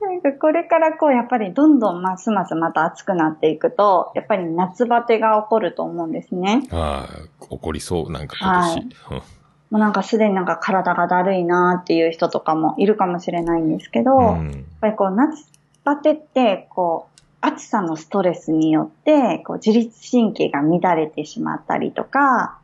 [0.00, 6.62] なんかこれからこう、やっぱりどんどんますますまた暑くなっていくと、やっぱり夏バテが起こると思うんですね。
[6.72, 7.18] ああ、
[7.50, 8.96] 怒りそう、なんか今年。
[9.10, 9.22] うん
[9.70, 15.46] もうなんかすでになんか体がだるいなっていう人とかもいるかもしれないんですけど、やっうんぱりこう夏
[15.84, 22.58] バテって、こう、暑さのストレスによって、こう自律神経が乱れてしまったりとか、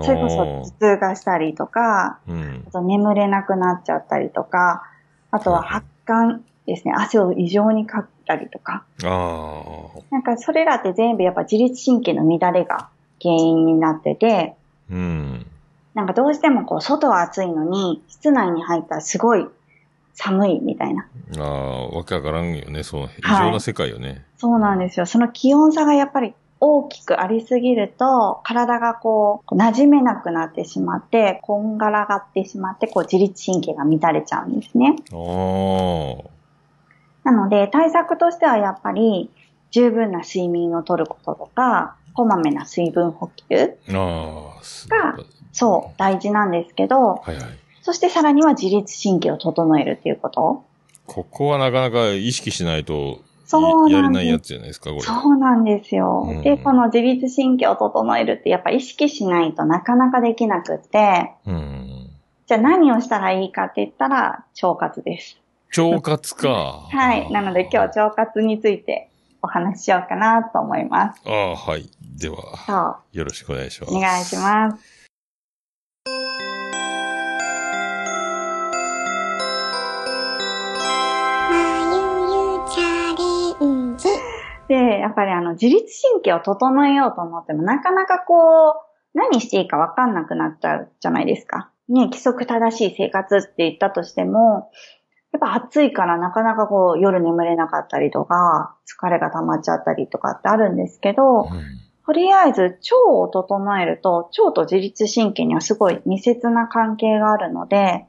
[0.00, 2.70] それこそ頭痛がしたりとか、うんあ。
[2.70, 4.84] と眠れなくなっちゃったりとか、
[5.30, 9.64] あとは発汗ですね、汗を異常にかったりとか、あ
[10.10, 12.88] なんかそれらって全部やっぱ自律神経の乱れが
[13.20, 14.54] 原因になってて、
[14.90, 15.46] あ、うん。
[15.94, 19.46] なんかどうしてもこう外は暑いのに、室内に入ったらすごい
[20.14, 21.06] 寒いみたいな。
[21.38, 22.82] ああ、わけわからんよね。
[22.82, 24.24] その異常な世界よね。
[24.38, 25.06] そうなんですよ。
[25.06, 34.94] その気温差がやっぱり大きくありすぎると、体がこう、馴染めなくなってしまって、こんがらがってしまって、こう自律神経が乱れちゃうんですね。
[35.10, 35.16] あ
[37.26, 37.30] あ。
[37.30, 39.28] なので、対策としてはやっぱり、
[39.72, 43.76] 十分な睡眠をとることとか、こまめな水分補給、
[44.88, 45.16] が
[45.50, 47.44] そう、大事なんですけど、はいはい。
[47.80, 50.62] そしてさらには自律神経を整えるっていうこと。
[51.06, 53.18] ここはなかなか意識しないと、
[53.60, 54.24] そうやれなんです。
[54.24, 55.02] ないやつじゃないですか、これ。
[55.02, 56.26] そうなんですよ。
[56.28, 62.10] うんで、この自律神経を整えるってやっぱ意識しないとなかなかできなくって、うん。
[62.46, 65.38] じゃあ何をしたらいいかって言ったら、腸活です。
[65.76, 66.88] 腸活か。
[66.90, 67.30] はい。
[67.30, 69.10] なので今日腸活について
[69.42, 71.22] お話ししようかなと思います。
[71.26, 71.90] ああ、はい。
[72.18, 72.36] では、
[72.66, 73.18] そう。
[73.18, 73.94] よろしくお願いします。
[73.94, 75.01] お願いします。
[84.74, 88.34] やっぱりあの、自律神経を整えようと思っても、なかなかこ
[88.70, 91.70] う、何していいかわかんなくなっちゃうじゃないですか。
[91.88, 94.70] ね、規則正しい生活って言ったとしても、
[95.32, 101.48] やっぱ暑いからなかなかこう、夜眠れなかったりとか、疲れが溜まっちゃったりとかってあるんですけど、うん
[102.04, 102.78] とりあえず腸
[103.12, 108.06] を整えると、腸と自律神経にはすごい密接な関係があるので、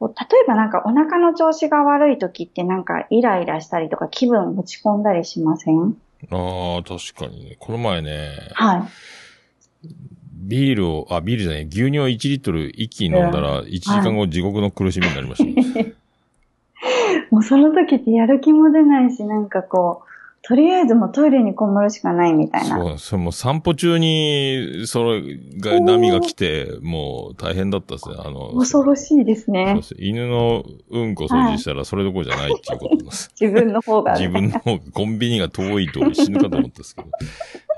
[0.00, 0.12] 例
[0.44, 5.96] えばなんかお腹の調子が悪い時ってなんかイライラしたりとか気分落ち込んだりしません？
[6.30, 7.56] ああ、確かにね。
[7.58, 9.88] この前ね、はい。
[10.34, 15.94] ビールを、あ、ビールじゃない、牛乳を1リットル一気に飲んだら、1時間後地獄の苦しみになりましたね。
[17.30, 20.07] もうその時ってやる気も出ないし、なんかこう、
[20.48, 22.78] とりあえずもうトイレにこもるしかないみたいな。
[22.78, 28.14] そう、それもう散歩中に、それが、波が来て、もう大変だったですね。
[28.18, 29.82] あの、恐ろしいですそうねで。
[29.82, 33.30] す犬のうんこ掃除したらそれどころじゃないっていうことです。
[33.38, 34.26] 自分の方が、ね。
[34.26, 37.08] 自分のコンビニが遠いと死ぬかと思ったんですけど。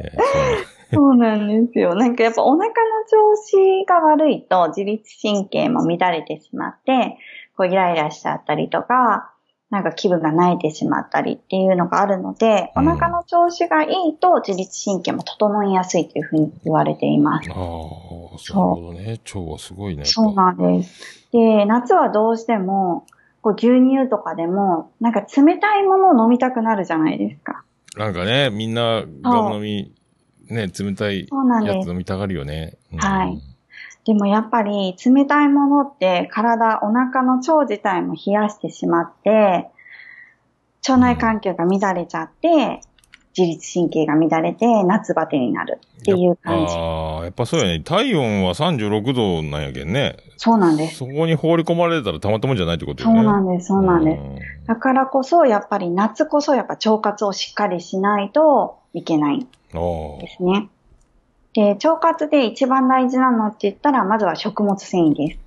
[0.04, 0.12] え
[0.94, 1.96] ーそうなんですよ。
[1.96, 2.72] なんかやっぱお腹の
[3.10, 7.18] 調子が悪いと自律神経も乱れてしまって、
[7.56, 9.32] こうイライラしちゃったりとか、
[9.70, 17.48] なんか気分が泣いてしまったりっていうのがあるので、うんお腹の調子がいいと自律神経も整いやすいというふうに言われています。
[17.50, 17.72] ああ、なる
[18.52, 19.20] ほどね。
[19.34, 20.04] 腸はすごいね。
[20.04, 21.28] そうなんです。
[21.32, 23.06] で、夏はどうしても、
[23.42, 27.62] こう牛乳とかでも、なんか冷たいものを飲みたくなるじゃないですか。
[27.96, 29.94] なんかね、みんなガム飲み、
[30.48, 31.28] ね、冷たい
[31.64, 32.76] やつ飲みたがるよね。
[32.92, 33.49] うんはい。
[34.06, 39.70] でもやっぱり冷たいものって体、お腹の腸自体も冷やしてしまって、
[40.88, 42.80] 腸内環境が乱れちゃって、
[43.36, 46.74] 自律神経が乱れて夏バテになるっていう感じ。
[46.74, 47.80] ああ、やっぱそうやね。
[47.80, 50.16] 体温は36度なんやけんね。
[50.36, 50.96] そうなんです。
[50.96, 53.22] そこに放り込まれたらたまったもんじゃないってことよそうね。
[53.22, 54.64] なんです、そうなんです。
[54.64, 54.66] す。
[54.66, 59.46] だからこそ、やっぱり夏こそやっぱ腸活をしっかりしないといけないで
[60.36, 60.68] すね。
[61.54, 65.38] で、腸活で一番大事なのって言ったら、まずは食物繊維です。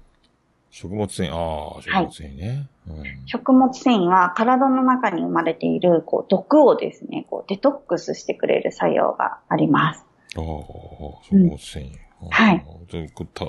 [0.71, 2.67] 食物繊維、ああ、食物繊維ね。
[2.87, 10.05] うん食物繊維は体の中に生まれているこう毒をですね、こうデトックスしてくれる作用があります。
[10.35, 12.03] ああ、食物繊維。
[12.29, 13.45] はいでこうた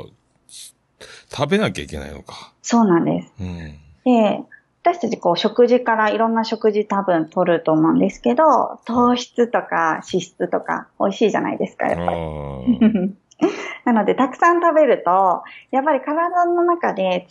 [1.31, 2.53] 食べなきゃいけないのか。
[2.63, 3.33] そうなんです。
[3.41, 3.57] うん。
[4.05, 4.41] で、
[4.85, 8.45] 私たちこう食事からいろんな食事多分取ると思うんですけど、
[8.85, 12.19] 糖質とか脂質とか美味しいじゃないですか、やっぱり。
[13.87, 17.27] あ なので、たくさん食べると、やっぱり体の中で、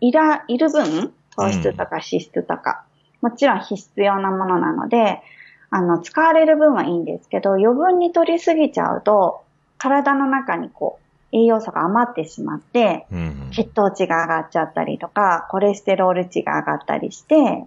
[0.00, 2.84] いら、いる分、糖質とか脂質とか、
[3.20, 5.20] もちろん必要なものなので、
[5.68, 9.42] あの、使われる分はいいんですけど、余分に取りすぎちゃうと、
[9.76, 11.01] 体の中にこう、
[11.32, 13.06] 栄養素が余ってしまって。
[13.52, 17.64] 血糖値が上がっちゃったりとか、コレステロール値が上がったりして、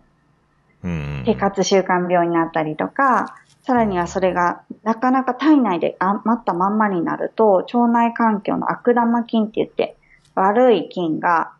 [0.83, 1.23] うん。
[1.25, 9.97] 生活習慣病になったりとか、さらにはそれがなかなか体内で余ったまんまになると、腸内環境の悪玉菌って言って、
[10.35, 11.51] 悪い菌が、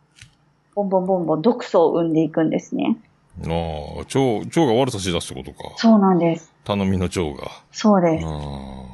[0.76, 2.98] ボンボンボンボン毒素を生んでいくんですね。
[3.44, 5.74] ああ、腸、腸が悪さし出すってことか。
[5.78, 6.54] そうなんです。
[6.64, 7.50] 頼みの腸が。
[7.72, 8.26] そうです。
[8.26, 8.30] あ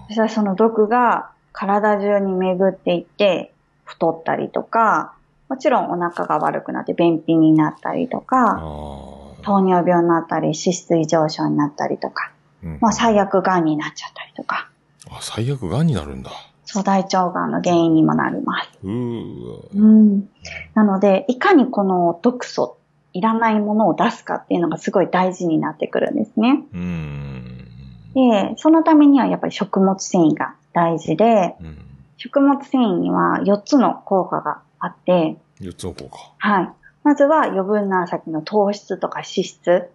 [0.08, 5.14] そしたらその毒が体中に巡っていって、太ったりとか、
[5.50, 8.22] もちろんお腹が悪くなって便秘になったりとあ。
[8.22, 12.32] か、あ糖尿病になったり、脂質異常症になったりとか、
[12.64, 14.70] うんまあ最悪癌になっちゃったりとか、
[15.10, 16.32] あ、最悪癌になるんだ。
[16.64, 18.70] そう大腸がんの原因にもなります。
[18.82, 20.30] うん。
[20.74, 22.78] なので、いかにこの毒素、
[23.12, 26.64] いらないものを出すかっていうのがすごい大事になってくるんですね。
[26.74, 27.68] うん。
[28.14, 31.78] で、そのためにはやっぱり食物繊維が大事で、うん。
[32.18, 36.18] 食物繊維には4つの効果があって、四つの効果。
[36.38, 36.70] はい。
[37.04, 39.90] まずは余分なさっきの糖質とか脂質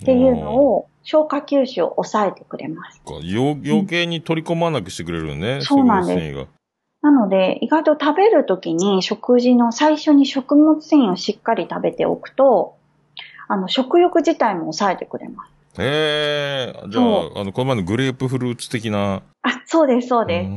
[0.00, 3.02] っていうのを消化吸収を抑えてくれます。
[3.06, 5.60] 余計に取り込まなくしてくれるよね。
[5.60, 6.58] そうなんです食物繊維が。
[7.00, 12.76] なので、意外と食べるときに食事の最初に食物繊維をしっかり食べておくと、
[13.46, 15.57] あの、食欲自体も抑えてくれます。
[15.78, 19.22] ええじゃそあ、あの、この前のグレープフルーツ的な。
[19.42, 20.48] あ、そうです、そうです。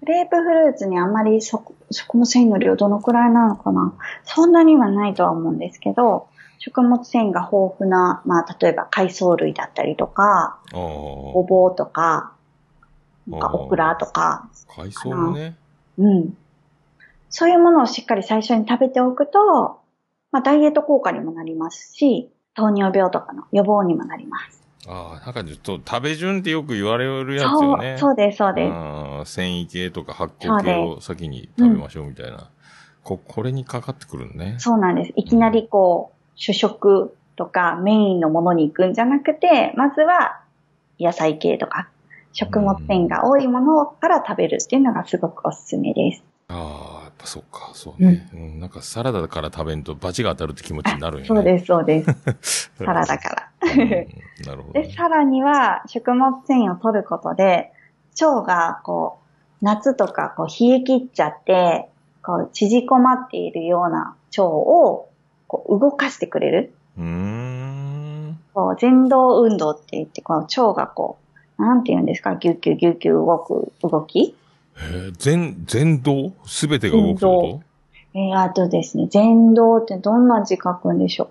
[0.00, 3.92] グレープフルーツにあまり食食物繊維の量どのくらいなのかな
[4.24, 12.32] そんなにはないとは思うんですけど、食物繊維が豊富な、まあ、例えば海藻類だったりとか、あごぼうとか、
[13.26, 15.56] なんかオクラとか、あ、海藻もね。
[15.98, 16.36] うん。
[17.28, 19.80] そういうものをしっかり最初に食べておくと、
[20.32, 24.62] まあ、ダイエット効果にもなりますし、糖尿病とかの予防にもなります。
[24.88, 27.96] ああ、なんかちょっと食べ順ってよく言われるやつそう、よね。
[27.98, 28.70] そうです、そうで
[29.24, 29.32] す。
[29.32, 32.50] 繊維系とか発酵系を先に食べましょうみたいな。
[33.02, 34.56] こ、これにかかってくるのね。
[34.58, 35.12] そうなんです。
[35.16, 40.40] いきなりこう、主食とかメインのものに行くんじゃなくて、まずは
[40.98, 41.88] 野菜系とか
[42.32, 46.24] 食物繊維が多いものから食べるっていうのがすごくおすすめです。
[46.48, 48.60] ああ、ぱそうか、そうね、うん。
[48.60, 51.26] なんかサラダから食べんとバチが当たるって気持ちになるんよね。
[51.34, 52.04] そうです、そうで
[52.42, 52.72] す。
[52.78, 53.50] サラダから。
[53.62, 53.88] うん
[54.46, 54.92] なるほど、で、ね。
[54.92, 57.72] さらには食物繊維を取ることで、
[58.20, 59.18] 腸がこ
[59.62, 61.88] う、夏とかこう冷え切っちゃって、
[62.22, 65.08] こう縮こまっているような腸を
[65.46, 66.74] こう動かしてくれる。
[66.98, 68.38] うーん。
[68.52, 71.18] こう、前動運動って言って、この腸がこ
[71.58, 74.36] う、なんて言うんですか、ギュッギュッギュッギュ動く動き
[74.78, 77.62] えー、全、全動すべてが動くこ
[78.14, 81.30] えー、あとですね、前動ってどんな字書くんでしょ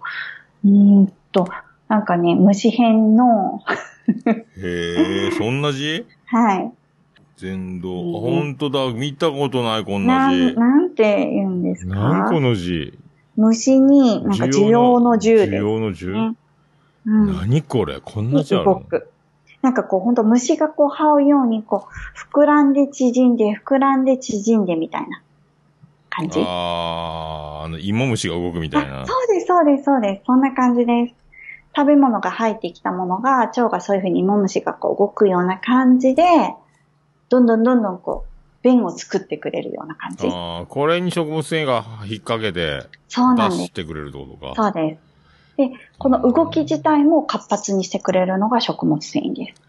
[0.64, 0.68] う？
[0.68, 1.48] うーんと、
[1.88, 3.62] なんかね、虫編の、
[4.24, 6.06] とへえ、そんな字？
[6.26, 6.72] はい。
[7.38, 7.90] 全動。
[7.90, 8.92] うんあ、ほんとだ。
[8.94, 10.56] 見たことない、こんな、なん字。
[10.56, 11.96] なんて言うんですか？
[11.96, 12.98] 何この字？
[13.36, 16.36] 虫に、なんか需要の銃需です要の銃、ね。
[17.06, 17.36] うん。
[17.36, 18.00] 何これ？
[18.00, 18.74] こんなに字あるの？
[18.76, 19.10] 動く。
[19.66, 25.24] なんかこう、ほんと虫がこう這うように、こう、膨らんで縮んで、膨らんで縮んでみたいな
[26.12, 26.40] 感じ？
[26.40, 29.06] あー、あの、芋虫が動くみたいなあ。
[29.08, 30.22] そうです、そうです、そうです。
[30.28, 31.16] そんな感じです。
[31.76, 36.24] 食べ物が入ってきたものが、腸がそういうふうに芋虫がこう動くような感じで、
[37.30, 40.28] どんどんどんどんこう、便を作ってくれるような感じ。
[40.28, 43.62] あー、これに食物繊維が引っ掛けてそうなんです。
[43.62, 44.54] 出してくれるってことか。
[44.56, 45.15] そうです。
[45.58, 49.62] で、この動き自体も活発にしてくれるのが食物繊維です。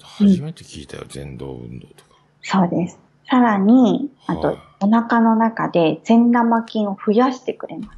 [0.00, 2.10] 初めて聞いたよ、全動運動とか。
[2.42, 2.98] そうです。
[3.28, 7.92] さらに、あとはい、お腹の中で善玉菌を増やしてくれま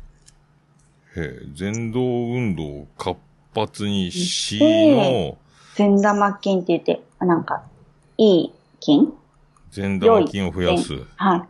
[1.14, 1.20] す。
[1.20, 3.18] へえ、全動運動を活
[3.54, 5.38] 発にしでの、
[5.74, 7.64] 善玉菌って言って、なんか、
[8.16, 9.12] いい菌？
[9.72, 10.94] 善玉菌を増やす。
[11.16, 11.42] はい。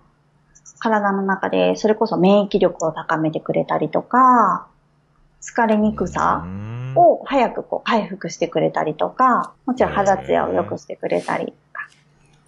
[0.78, 4.66] 体の中で、それこそ免疫力を高めてくれたりとか、
[5.44, 6.44] 疲れにくさ
[6.96, 11.88] を早くこう回復してくれたりとか、もちろん肌ツヤを良くしてくれたりとか。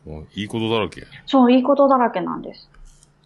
[0.06, 1.02] もういいことだらけ。
[1.26, 2.70] そう、いいことだらけなんです。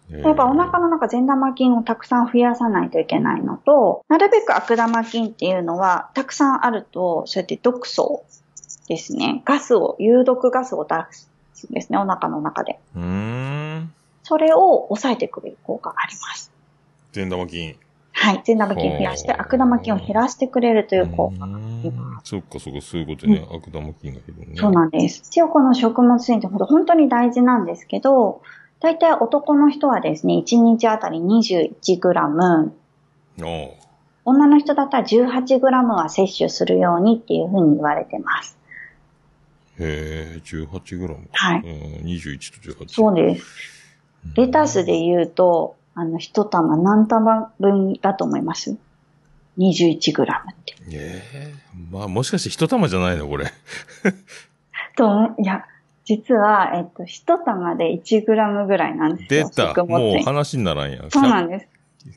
[0.09, 8.25] やっぱお腹の中善玉菌をたくさん増やさないといけないのと、なるべく悪玉菌っていうのはたくさんあると、そうやって毒素
[8.89, 9.41] ですね。
[9.45, 10.95] ガスを、有毒ガスを出
[11.53, 12.79] すんですね、お腹の中で。
[12.95, 13.93] うーん。
[14.23, 16.51] それを抑えてくれる効果があります。
[17.13, 17.77] 善玉菌。
[18.21, 18.41] はい。
[18.45, 22.29] 善玉菌増やして、悪玉菌を減らしてくれるという効果があうりんます。
[22.29, 23.43] そっかそっか、そういうことね。
[23.51, 24.55] 悪玉菌が減るね。
[24.55, 25.23] そうなんです。
[25.25, 28.43] 一応この食物繊維って本当に大事なんですけど、
[28.79, 32.25] 大体男の人はですね、1日あたり 21g、あ
[33.41, 33.91] あ。
[34.23, 38.55] 女の人だったら 18g は摂取するようにっていうふうに言われてます。
[39.79, 41.27] へえ、18グラム。
[41.31, 42.87] はいうん、21と18。
[42.87, 43.45] そうです。
[44.35, 48.77] レタスで言うと、あの、一玉何玉分だと思います
[49.57, 50.25] ?21g っ
[50.65, 50.75] て。
[50.91, 51.53] ええ
[51.91, 53.45] まあ、もしかして一玉じゃないのこれ。
[54.95, 55.65] と、いや、
[56.05, 59.49] 実は、えっと、一玉で 1g ぐらいなんですよ。
[59.49, 59.83] 出た。
[59.83, 61.11] もう話にならんやん。
[61.11, 61.67] そうなんです。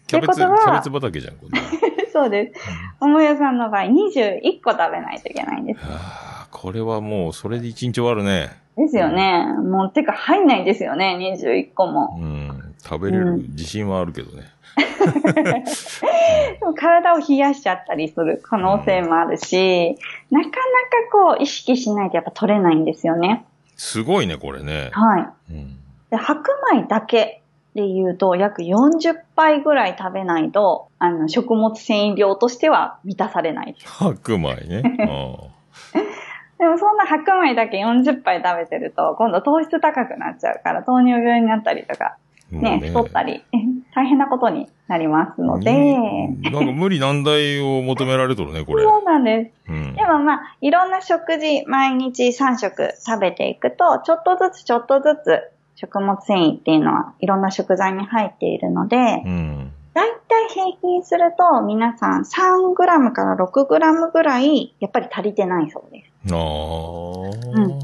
[0.07, 1.69] キャベツ、キャベツ畑じゃん、こんなの。
[2.13, 2.61] そうです。
[3.01, 5.81] おもやさんの場合、21個食べないといけないんです。
[5.81, 8.51] はあ、これはもう、それで一日終わるね。
[8.77, 9.45] ですよね。
[9.45, 12.17] もう、てか入んないですよね、21個も。
[12.21, 12.54] うん。
[12.85, 14.45] 食べれる自信はあるけどね。
[16.61, 19.97] でも体を冷やしちゃったりする可能性もあるし、
[20.31, 20.57] なかなか
[21.13, 23.45] こう、意識しないとやっぱ取れないんですよね。
[23.77, 24.91] すごいね、これね。
[24.93, 25.29] はい。
[25.53, 25.77] うん。
[26.11, 27.43] で白米だけ
[27.75, 33.89] で言うと、約40杯ぐらい食べないと、あの、食物繊維量としては満たされないです。
[33.89, 34.83] 白米ね。
[35.01, 35.55] あ
[36.57, 42.17] でもそんな白米だけ40杯食べてると、今度糖質高くなっちゃうから、糖尿病になったりとか、
[42.59, 42.63] あ。
[42.63, 43.43] もうね、太ったり、
[43.95, 48.85] 大変なことになりますので、うんなんか無理難題を求められとるね、これ。
[48.85, 49.71] そうなんです。
[49.71, 49.95] うん。
[49.95, 55.43] でもまあ、いろんな食事、毎日3食食べていくと、ちょっとずつちょっとずつ
[55.77, 59.73] 食物繊維っていうのはいろんな食材に入っているので、うん。
[59.95, 66.35] だいたい平均すると皆さん 3g から 6g ぐらいやっぱり足りてないそうです。
[66.35, 67.79] ああ、うん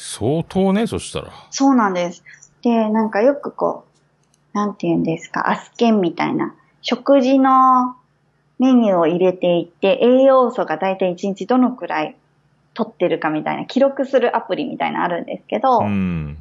[0.00, 1.32] 相当ね、そしたら。
[1.50, 2.22] そうなんです。
[2.62, 3.84] で、なんかよくこ
[4.54, 7.96] う、なんて言うんですか、アスケンみたいな食事の
[8.58, 12.16] メニューを入れていって栄養素がだいたい1日どのくらい
[12.74, 16.38] 取ってるかみたいな記録するアプリみたいなのあるんですけど、うん。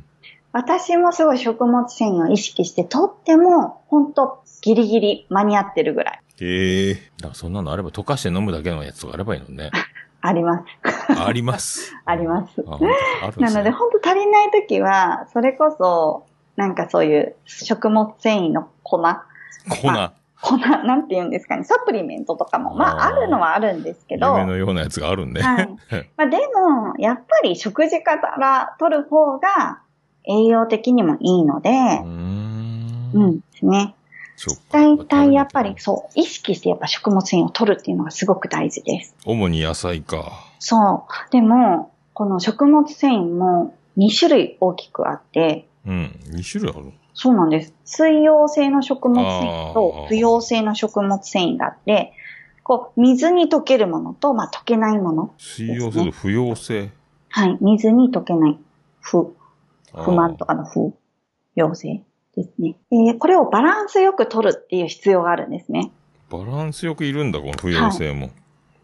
[0.54, 9.72] 私もすごい食物繊維を意識して取っても、ほんとギリギリ間に合ってるぐらいええだからそんなのあれば溶かして飲むだけのやつとかあればいいのね。
[10.22, 10.64] あります。
[11.26, 11.94] あります。
[12.06, 12.64] あります。
[13.40, 19.08] なので、ほんと足りないときは、それこそ、なんかそういう食物繊維の粉、粉。
[20.40, 25.42] 粉、なんて言うんですかね、サプリメントとかも、まあ、あるのはあるんですけど、夢のようなやつがあるんで。
[25.42, 25.70] はい。
[26.16, 29.80] まあ、でも、やっぱり食事から取る方が
[30.26, 33.12] 栄養的にもいいので、うーん。
[33.14, 33.96] うんですね。
[34.72, 39.16] 大体やっぱりそう、意識してやっぱ食物繊維を取るっていうのがすごく大事です。
[39.26, 40.47] 主に野菜か。
[40.60, 41.32] そう。
[41.32, 46.20] でも、この食物繊維も2種類大きくあって、うん。
[46.30, 46.94] 2種類ある。
[47.14, 47.74] そうなんです。
[47.86, 52.14] 水溶性の食物繊維あとー不溶性の食物繊維があって、
[52.64, 55.34] こう、水に溶けるものと、まあ、溶けないもの。
[55.38, 56.92] 水溶性と不溶性？
[57.30, 57.58] はい。
[57.62, 58.58] 水に溶けない。
[59.00, 59.36] 不、
[59.94, 60.94] 不満とかの不
[61.56, 62.04] 溶性
[62.36, 62.76] ですね。
[62.92, 65.92] えーこれをバランスよく取るっていう必要があるんですね。
[66.30, 68.32] バランスよくいるんだ、この不溶性も。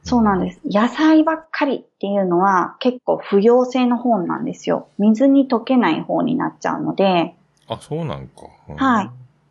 [0.03, 0.59] そうなんです。
[0.65, 4.87] 野菜ばっかりっていうのは結構不溶性の方なんですよ。
[4.97, 7.35] 水に溶けない方になっちゃうので、
[7.67, 8.43] あ、そうなんか。
[8.69, 9.09] うんはい。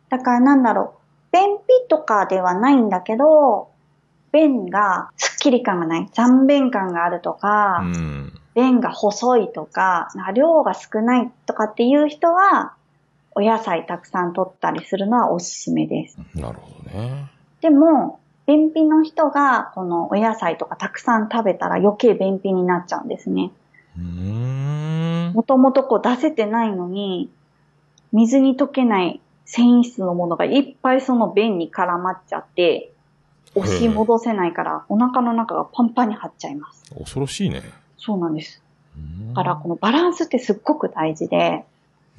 [0.09, 0.95] だからなんだろ
[1.31, 3.69] う、便秘とかではないんだけど、
[4.31, 8.33] 便がスッキリ感がない、残便感があるとか、うん。
[8.55, 12.73] 便が細いとか、量が少ないとかっていう人は、
[13.35, 16.19] お野菜たくさん取ったりするのはおすすめです。
[16.35, 17.31] なるほどね。
[17.61, 23.51] でも、便秘の人がこのお野菜とかたくさん食べたら余計便秘になっちゃうんですね。
[25.33, 27.29] もともとこう出せてないのに、
[28.11, 32.91] 水に溶けない繊維質のものがいっぱいその便に絡まっちゃって、
[33.55, 36.83] 押し戻せないからお腹の中がパンパンに張っちゃいます。
[36.95, 37.61] 恐ろしいね。
[37.97, 38.61] そうなんです。
[38.97, 41.65] うんだからこのバランスってすっごく大事で、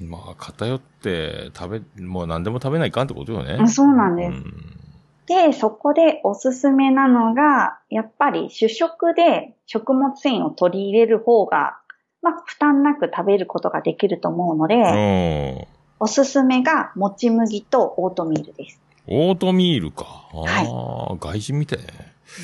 [0.00, 3.58] まあ、偏って食べ、もう何でも食べないかんってことよね。
[3.60, 4.83] うんそうなんですん
[5.26, 11.78] で、そこでおすすめなのが、やっぱり主食で食物繊維を取り入れる方が、
[12.22, 15.74] まあ、負担なく食べることができると思うので、うん。
[16.00, 18.80] おすすめがもち麦とオートミールです。
[19.06, 20.28] オートミールか。
[20.32, 21.86] ああ、は外人みたいね。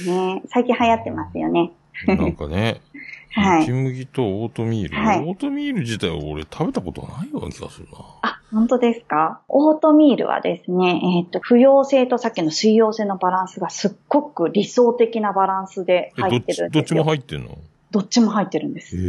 [0.06, 1.72] ね最近流行ってますよね。
[2.06, 2.80] なんかね。
[3.32, 4.96] はいもち麦とオートミール。
[4.96, 7.98] はいオートミール自体は俺食べたことないような気がするな。
[8.22, 9.40] あ、本当ですか？
[9.48, 17.04] オートミールはですね、えっ、と、不溶性とさっきの水溶性のバランスがすっごく理想的なバランスで入っってち、どっちるんですよ。
[17.04, 17.58] も入ってんの？
[17.92, 18.96] どっちも入ってるんです。
[18.96, 19.00] へ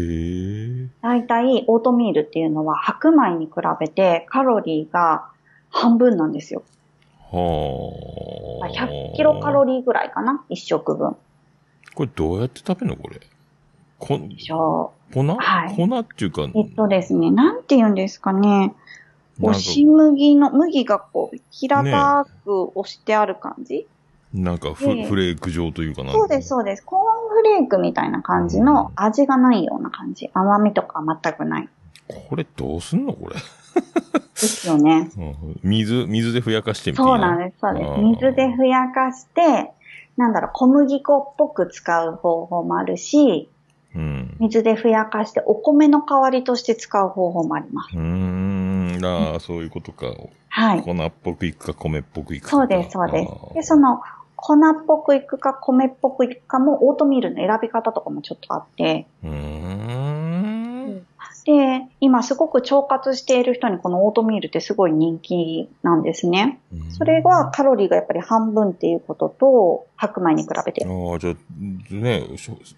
[0.86, 0.88] え。
[1.02, 5.30] だいたいオートミールっていうのは白米に比べてカロリーが
[5.70, 6.64] 半分なんですよ。
[7.32, 7.94] は
[8.64, 8.68] あ。
[8.68, 10.44] 100キロカロリーぐらいかな？
[10.50, 11.16] 一食分。
[11.94, 13.20] これどうやって食べるのこれ？
[14.00, 14.20] こ、
[15.14, 18.74] 粉、はい粉っていうか、えっとですね、なんて言うんですかね。
[19.42, 23.88] 押し麦の、麦がこう、平たく押してある感じ、
[24.34, 26.12] なんかフ,、ええフレーク状というかな。
[26.14, 26.84] そうです、そうです。
[26.84, 30.30] コーンフレークみたいな感じの味がないような感じ。
[30.34, 31.70] 甘みとか全くない。
[32.30, 33.36] これどうすんのこれ？
[33.36, 33.42] で
[34.36, 35.10] すよね。
[35.18, 39.72] うん水、水でふやかしてみてそうなんです、そうです水でふやかして、
[40.18, 43.50] なんだろう、小麦粉っぽく使う方法もあるし、
[43.96, 44.38] うん。
[44.40, 47.96] 水でふやかしてお米の代わりとして使う方法もあります。
[47.96, 48.02] うー
[49.02, 50.08] ん、ああ、そういうことか。
[50.50, 50.82] はい。
[50.82, 52.50] 粉っぽくいくか、米っぽくいくか。
[52.50, 53.28] そうです、そうであす。
[53.52, 54.02] ーで、その、
[54.36, 60.11] 粉っぽくいくか米っぽくいくかも、オートミールの選び方とかもちょっとあって、うーん。
[61.46, 66.60] で、今すごく腸活している人にこのオートミールってすごい人気なんですね。
[66.98, 70.86] それはカロリーがやっぱり半分っていうことと、白米に比べて。
[70.86, 72.24] ああ、じゃあ、ね、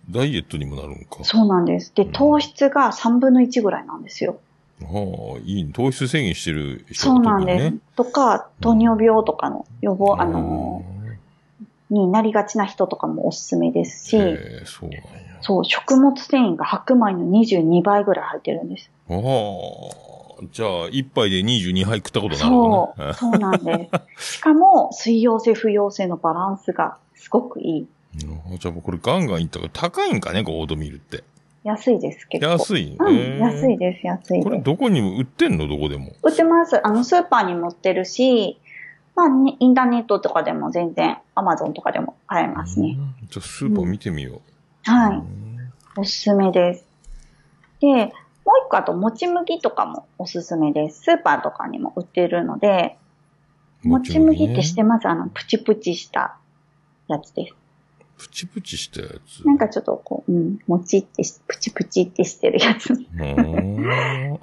[0.10, 1.24] ダイエットにもなるのか。
[1.24, 1.94] そうなんです。
[1.96, 4.40] で、糖質が3分の1ぐらいなんですよ。
[4.82, 5.72] はあ、いい。
[5.72, 7.78] 糖質制限してる人そうなんです。
[7.96, 10.84] とか、糖尿病とかの予防、あの、
[11.94, 14.18] になりがちな人とかもおすすめですし、
[14.66, 14.90] そう。
[15.42, 18.90] そう、食物繊維が白米の22倍ぐらい入ってるんです。
[19.10, 19.18] ああ、
[20.52, 23.14] じゃあ、一杯で22杯食ったことになるのそう、ね。
[23.16, 24.34] そうなんです。
[24.36, 27.80] しかも、水溶性、不溶性のバランスがすごくいい。
[27.82, 31.24] うんじゃあ、これガンガンいったから高いんかね、こうオートミールって。
[31.64, 32.52] 安いです、結構。
[32.52, 34.66] 安いうん、安いです、安いこれです。
[34.66, 35.68] どこにも売ってんの？
[35.68, 36.12] どこでも。
[36.22, 36.86] 売ってます。
[36.86, 38.60] あの、スーパーにも売ってるし、
[39.16, 42.98] まあ、ね、インターネットとかでも全然、アマゾンとかでも買えますね。
[42.98, 44.42] うんじゃあ、スーパー見てみよ
[44.88, 44.90] う。
[44.90, 45.18] はい。
[45.18, 45.44] うん
[45.96, 46.88] おすすめです。
[47.80, 48.12] で、もう一
[48.68, 51.04] 個あと、もち麦とかもおすすめです。
[51.04, 52.98] スーパーとかにも売ってるので、
[53.84, 55.08] もち麦って知ってます？
[55.08, 56.38] あの、プチプチした
[57.08, 57.54] やつです。
[58.18, 59.46] プチプチしたやつ。
[59.46, 62.94] なんかちょっとこう、うん、もちってし、プチプチってしてるやつ。
[62.94, 62.96] あ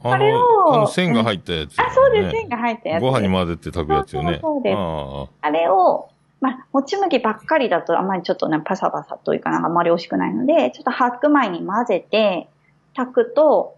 [0.03, 3.03] これの、をあの線が入ったやつ、あ、そうです、線が入ったやつ。
[3.03, 4.39] ご飯に混ぜて炊くやつよね。
[4.41, 6.09] そうですああれを、
[6.41, 12.49] まあ、もち麦ばっかりだとあんまりちょっとね、パサパサというかなんかあんまり美味しくないので、ちょっと白米に混ぜて
[12.95, 13.77] 炊くと、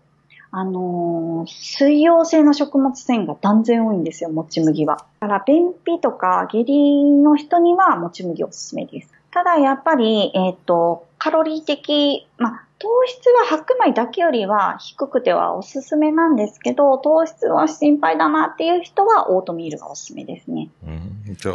[0.51, 5.07] あのー水溶性の食物繊維が断然多いんですよ、もち麦は。
[5.21, 9.13] だから、便秘とか下痢の人にはもち麦おすすめです。
[9.33, 20.69] ただ、やっぱり、えっ、と、カロリー的、まあ、糖質は白米だけよりは低くてはおすすめなんですけど、糖質は心配だなっていう人はオートミールがおすすめですね。
[20.85, 21.55] あうんじゃあ、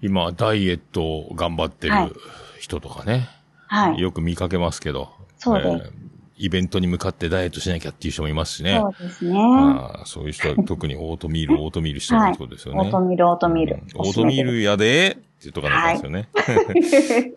[0.00, 2.12] 今、ダイエットを頑張ってるはい
[2.58, 3.28] 人とかね、
[3.68, 4.00] はい。
[4.00, 5.92] よく見かけますけど、そうです
[6.36, 8.80] イベントに向かってダイエットしなきゃっていう人もいますしね。
[8.80, 9.38] そうですね。
[9.38, 12.80] ああそういう人は特にオートミール、オートミールしてるってことですよね。
[12.80, 14.00] オートミール、オートミールうん。
[14.00, 16.28] オートミールやでって言うとかなんですよね。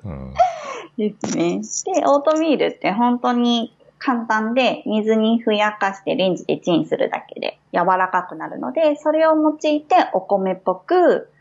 [0.04, 0.34] うん
[0.98, 1.62] ですね。
[1.96, 11.32] で、オートミールって本当に簡単で、水にふやかしてレンジでチンするだけで柔らかくなるので、それを用いてお米っぽく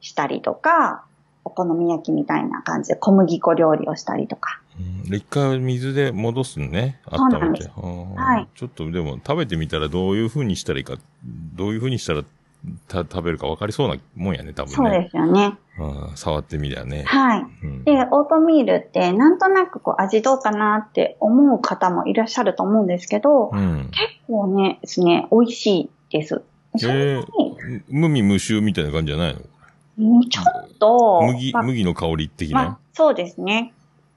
[0.00, 1.04] したりとか、
[1.44, 4.60] お好み焼きみたいな感じで小麦粉料理をしたりとか。
[5.10, 7.00] う一回水で戻すのね。
[7.10, 8.20] そうなんです温めて。
[8.20, 12.24] はいちょっとでも食べてみたらどういう風にしたらいいか、どういう風にしたら
[12.88, 14.74] た食べるか分かりそうなもんやね、多分ね。
[14.76, 15.56] そうですよね。
[15.78, 17.04] うん触ってみりゃね。
[17.04, 17.46] はい。
[17.62, 23.90] うんで、オートミールってなんとなくこう味どうかなって思う方もいらっしゃると思うんですけど、うん。
[23.90, 26.42] 結構ね、ですね、美味しいです。
[26.82, 29.40] えにー、無味無臭みたいな感じじゃないの？
[29.98, 33.72] うんちょっと、麦、まあ麦の香り的まあな。、そうですね。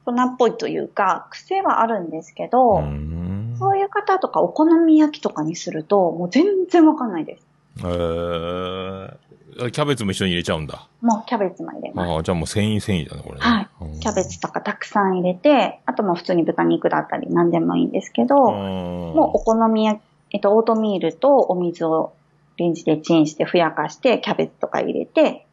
[0.06, 7.46] 粉っぽいというか、癖はあるんですけど、うんそういう方とかお好み焼きとかにすると、もう全然わかんないです。
[7.80, 10.88] えー、キャベツも一緒に入れちゃうんだ。
[11.02, 12.10] もうキャベツも入れます。
[12.10, 13.42] ああ、じゃあもう繊維繊維だね、これね。
[13.42, 22.14] はいうんキャベツとかたくさん入れて、あともう普通に豚肉だったり何でもいいんですけど、ももうお好み焼き、えっと、オートミールとお水を
[22.58, 25.46] レンジでチンしてふやかして、キャベツとか入れて、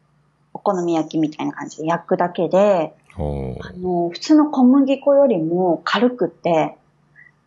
[0.53, 6.77] お好み焼きみたいな感じで焼くだけで、ほあの、普通の小麦粉よりも軽くて、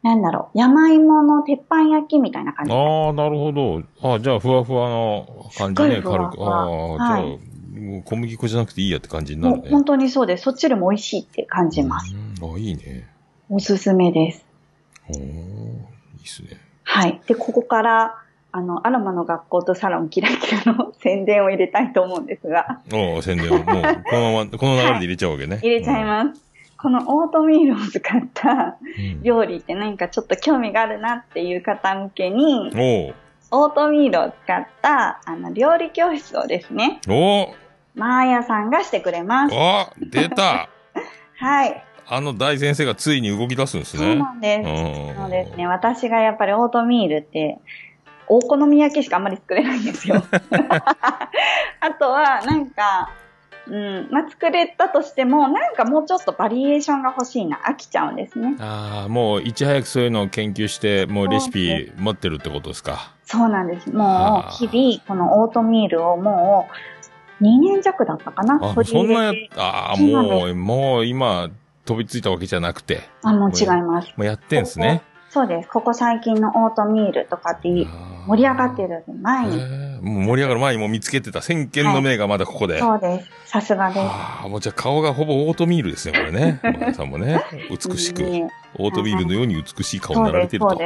[0.04, 2.72] なんだろう、山芋の鉄板焼きみたいな感じ。
[2.72, 3.82] ああ、なるほど。
[4.02, 5.24] ああ、じゃあ、ふわふわな
[5.56, 6.36] 感じね、軽く。
[6.36, 7.38] ふわああ、はい
[7.72, 9.70] じゃあ、もう小麦粉じゃなくていいやって感じになるね。
[9.70, 10.42] 本当にそうです。
[10.42, 12.14] そっちよりも美味しいって感じます。
[12.14, 13.08] うんあ、いいね。
[13.48, 14.44] おすすめです。
[15.08, 16.60] おーいいっすね。
[16.82, 17.22] はい。
[17.26, 18.14] で、ここから、
[18.52, 23.70] あの、アロマの学校とサロンキラキラの宣伝を入れたいと思うんですが、おー宣伝を、もう、こ
[24.16, 25.60] のまま、この流れで入れちゃうわけね。
[25.64, 26.53] 入れちゃいます。
[26.84, 32.70] このオートミールを使ったうん料理って何かちょっと興味があるなっていう方向けに、
[33.50, 37.00] オートミールを使ったあの料理教室をですね、
[37.94, 39.54] マーヤさんがしてくれます。
[39.56, 40.68] あ出た
[41.40, 41.82] はい。
[42.06, 44.16] あの大先生がついに動き出すんですそうね。
[44.16, 44.68] なんです。
[44.68, 45.66] うんそうですね。
[45.66, 47.60] 私がやっぱりオートミールって、
[48.28, 50.22] お好み焼きしかあんまり作れないんですよ。
[51.80, 53.10] あとは、なんか、
[53.66, 58.56] うん、まあ、作れたとしても、なんかもうちょっとバリエーションが欲しいな、飽きちゃうんですね。
[58.60, 63.14] ああ、もういち早くそういうのを研究して、もうレシピ持ってるってことですか？
[63.24, 63.90] そうなんです。
[63.90, 66.68] もう、日々、このオートミールをも
[67.40, 71.48] う、2年弱だったかなあ、そんなやああ、もう、もう今、
[71.86, 74.08] 飛びついたわけじゃなくて、あ、もう違います。
[74.16, 75.02] もうやってんすね。
[75.30, 75.68] そうです。
[75.68, 77.68] ここ最近のオートミールとかって
[78.26, 78.88] 盛り上がってる。
[78.88, 79.58] る前に。
[79.58, 82.78] へえもう盛り上がる前にもう見つけてた先見の明がまだここで。
[82.78, 83.50] そうです。
[83.50, 84.00] さすがです。
[84.00, 86.60] ああ、もうじゃあ顔がほぼオートミールですね、これね。
[86.94, 87.42] さんもね。
[87.70, 90.76] 美しく、いいねオートミールのように美しい顔になられていると。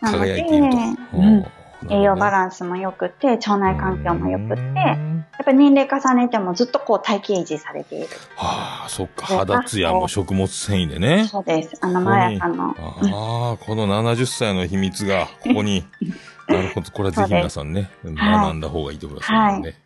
[0.00, 0.78] 輝いていると。
[1.18, 1.46] うん
[1.88, 4.94] 栄養バンランスも良くて、腸内環境も良くて、や
[5.42, 8.08] っぱり年齢重ねてもずっとこう体型維持されている。
[8.36, 9.26] はあ、そっか。
[9.28, 11.26] で肌ツヤも食物繊維でね。
[11.26, 11.78] そうです。
[11.80, 15.86] あの、マヤさんの、ああ、この70歳の秘密が、ここに。
[16.54, 16.90] なるほど。
[16.90, 19.76] これはぜひ皆さんね、学んだ方がいいと思いますのでね。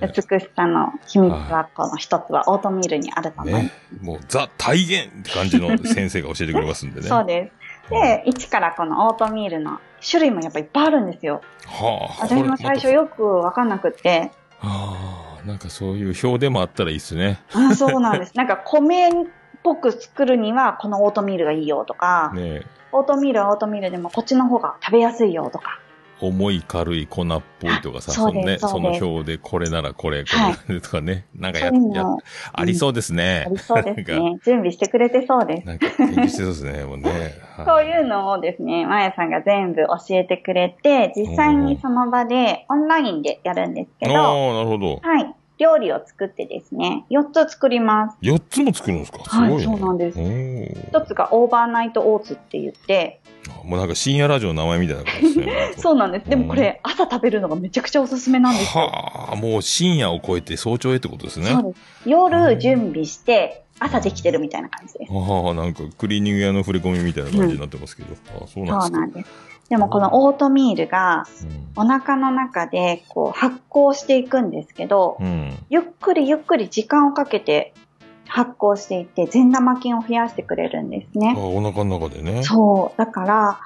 [0.00, 3.62] 美しさの秘密は、この一つはオートミールにあると思います。
[3.64, 3.72] ね。
[4.00, 7.06] もう、ザ体現って感じの先生が教えてくれますんでね。
[7.06, 7.52] そうで
[7.88, 7.90] す。
[7.90, 11.42] で、一からこのオートミールの種類もやっぱいっぱいあるんですよ。
[11.66, 17.40] はあ、私も最初よくわかんなくって、ああ、なんかそういう表でもあったらいいですね。
[17.52, 18.32] あそうなんです。
[18.36, 19.12] なんか米っ
[19.62, 22.62] ぽく作るにはこのオートミールがいいよとか、ね
[22.92, 25.80] オートミールはオートミールでもこっちの方が食べやすいよとか。
[26.20, 32.18] 重い軽い粉っぽいとかさ、そのね、その表でこれならこれ、こはいれとかね、なんかや、やの、
[32.52, 33.50] ありそうですねあ。
[33.50, 34.04] りそうですね。
[34.44, 35.66] 準備してくれてそうです。
[35.66, 37.34] なんか研究してそうですね、もうね。
[37.64, 45.00] そういうのをですね、まやさんが全部教えてくれて、実際にその場でオンラインでやるんですけど、ああ、なるほど。
[45.02, 45.34] はい。
[45.58, 48.16] 料理を作ってですね、4つ作ります。
[48.22, 49.18] 4つも作るんですか？
[49.30, 49.54] すごいね。
[49.54, 53.20] はいそうなんですおー1つがオーバーナイトオーツって言って、
[53.64, 55.74] もうなんか深夜ラジオの名前みたいな感じですね。
[55.78, 56.28] そうなんです。
[56.28, 58.82] でもこれ朝食べるのがめちゃくちゃおすすめなんですよ。
[58.84, 61.46] はあ、もう深夜を超えて早朝へってことですね。
[61.46, 62.08] そうです。
[62.08, 65.12] 夜準備して、朝できてるみたいな感じです。
[65.12, 68.14] はあ、なんかクリーニング屋の触れ込みみたいな感じになってますけど。
[68.40, 68.96] あそうなんですか。
[68.96, 69.28] そうなんです。
[69.68, 75.58] でもこのオートミールがうんお腹の中でこう発酵していくんですけど、うん。
[75.70, 77.74] ゆっくりゆっくり時間をかけて
[78.28, 81.34] 発酵していって善玉菌を増やしてくれるんですあね。
[81.36, 82.44] お腹の中でね。
[82.44, 82.98] そう。
[82.98, 83.60] だから、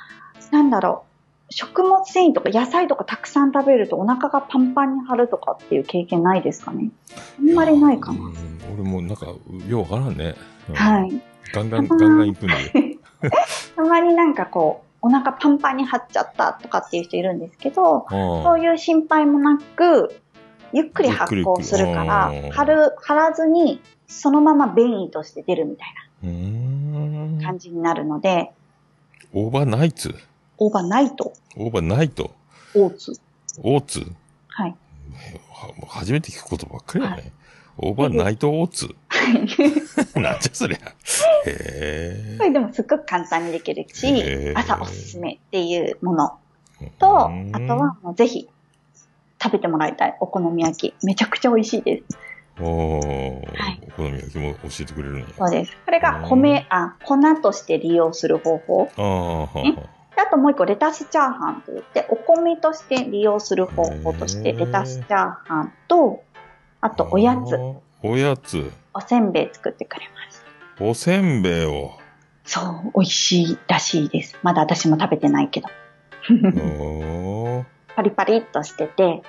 [0.51, 1.05] なんだろ
[1.51, 1.53] う。
[1.53, 6.90] 食物繊維とか野菜とかたくさん食べるとお腹がパンパンに張るとかっていう経験ないですかね？
[7.38, 8.20] あんまりないかな。
[8.20, 8.34] うん
[8.74, 9.26] 俺もなんか、
[9.66, 10.34] ようわからんね。
[10.68, 11.22] うんはい。
[11.53, 12.99] ガンガン、ガンガン行くんで。
[13.76, 20.20] たまになんかこう、お腹パンパンに張っちゃったとかっていう人いるんですけど、あそういう心配もなく、
[20.74, 25.88] ゆっくり発酵するから張る、張らずに、そのまま便意として出るみたい
[27.40, 28.52] な感じになるので、
[29.32, 30.14] オーバーナイツ？
[30.59, 32.34] オーバーナイト、オーバーナイト？
[32.74, 33.18] オーツ。
[33.62, 34.06] オーツ？
[34.48, 34.76] はい。
[35.88, 37.32] 初めて聞くことばっかりだね。
[37.78, 38.94] オーバーナイトオーツ
[40.20, 40.79] なんじゃそりゃ。
[41.47, 46.39] へこれでもすっごく簡単にできるへしー、朝おすすめっていうもの
[46.81, 46.91] え。
[46.99, 48.49] と、あうんとはもうぜひ
[49.43, 51.07] 食べてもらいたいお好み焼き。
[51.07, 52.18] めちゃくちゃ美味しいです。
[52.61, 55.26] おーはいお好み焼きも教えてくれるんや。
[55.37, 55.76] そうです。
[55.85, 58.91] これが米、あ、粉として利用する方法。
[58.97, 59.72] ああ、はあね
[60.16, 66.24] であともう一個、レタスチャーハンといって、お米として利用する方法として、レタスチャーハンと、
[66.81, 67.57] あとおやつ、
[68.03, 68.68] おやつ。
[68.99, 70.44] おせんべい作ってくれます。
[70.80, 71.92] おせんべいを。
[72.44, 74.36] そう、美味しいらしいです。
[74.42, 75.68] まだ私も食べてないけど。
[77.94, 79.22] パリパリっとしてて、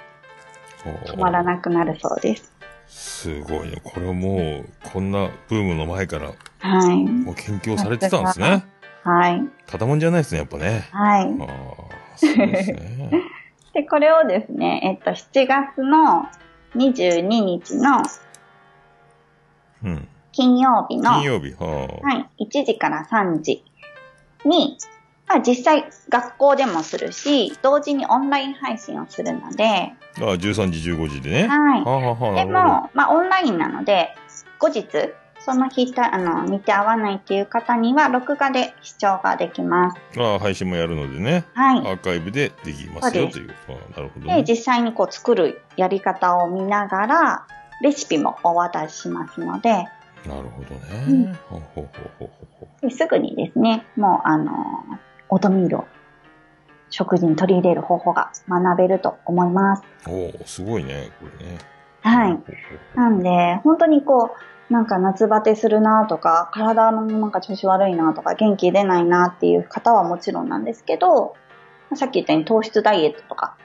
[1.06, 1.46] 止まらい。
[1.46, 2.52] なくなるそうです。
[2.88, 3.80] すごいね。
[3.84, 7.06] これはもう、こんなブームの前から、はい。
[7.06, 8.66] もう研究をされてたんですね。
[9.04, 9.44] はい。
[9.68, 10.90] ただもんじゃないですね、やっぱね。
[10.92, 11.26] はい。
[11.26, 13.12] ああ、そうですね。
[13.76, 16.28] で、これをですね、えっと、7月の
[16.76, 18.02] 22日の
[19.84, 20.08] うん。
[20.32, 23.64] 金曜日の、金曜日、ははい、1時から3時
[24.46, 24.78] に、
[25.28, 30.26] まあ実際学校でもするし、同時にオンライン配信をするので、あ。
[30.26, 31.48] ああ、13時、15時でね。
[31.48, 32.46] はいはあ、はあはあ、で。
[32.46, 34.16] も、まあオンラインなので、
[34.60, 34.86] 後日、
[35.40, 39.98] その日た、あの、見て合わないっていう方には、録画で視聴ができます。
[40.18, 41.46] ああ、配信もやるのでね。
[41.54, 41.80] はい。
[41.80, 43.56] アーカイブでできますよ、という。
[43.96, 44.44] なるほど、で、ね。
[44.48, 47.48] 実際にこう作るやり方を見ながら、
[47.82, 49.70] レシピもお渡ししますので、
[50.28, 51.36] なるほどね。
[52.90, 54.54] すぐにですね、もうあの、
[55.30, 55.86] オートミールを
[56.90, 59.84] 食事に取り入れる方法が学べると思います。
[60.08, 60.12] う。
[60.12, 61.58] おおすごいね、これね。
[62.02, 62.40] はい。
[62.96, 64.36] なんで、本当にこ
[64.70, 71.36] う、なんか夏バテするなとか、体のなんか調子悪いなとか、元気出ないなっていう方はもちろんなんですけど、
[71.96, 73.56] さっき言ったように糖質ダイエットとか、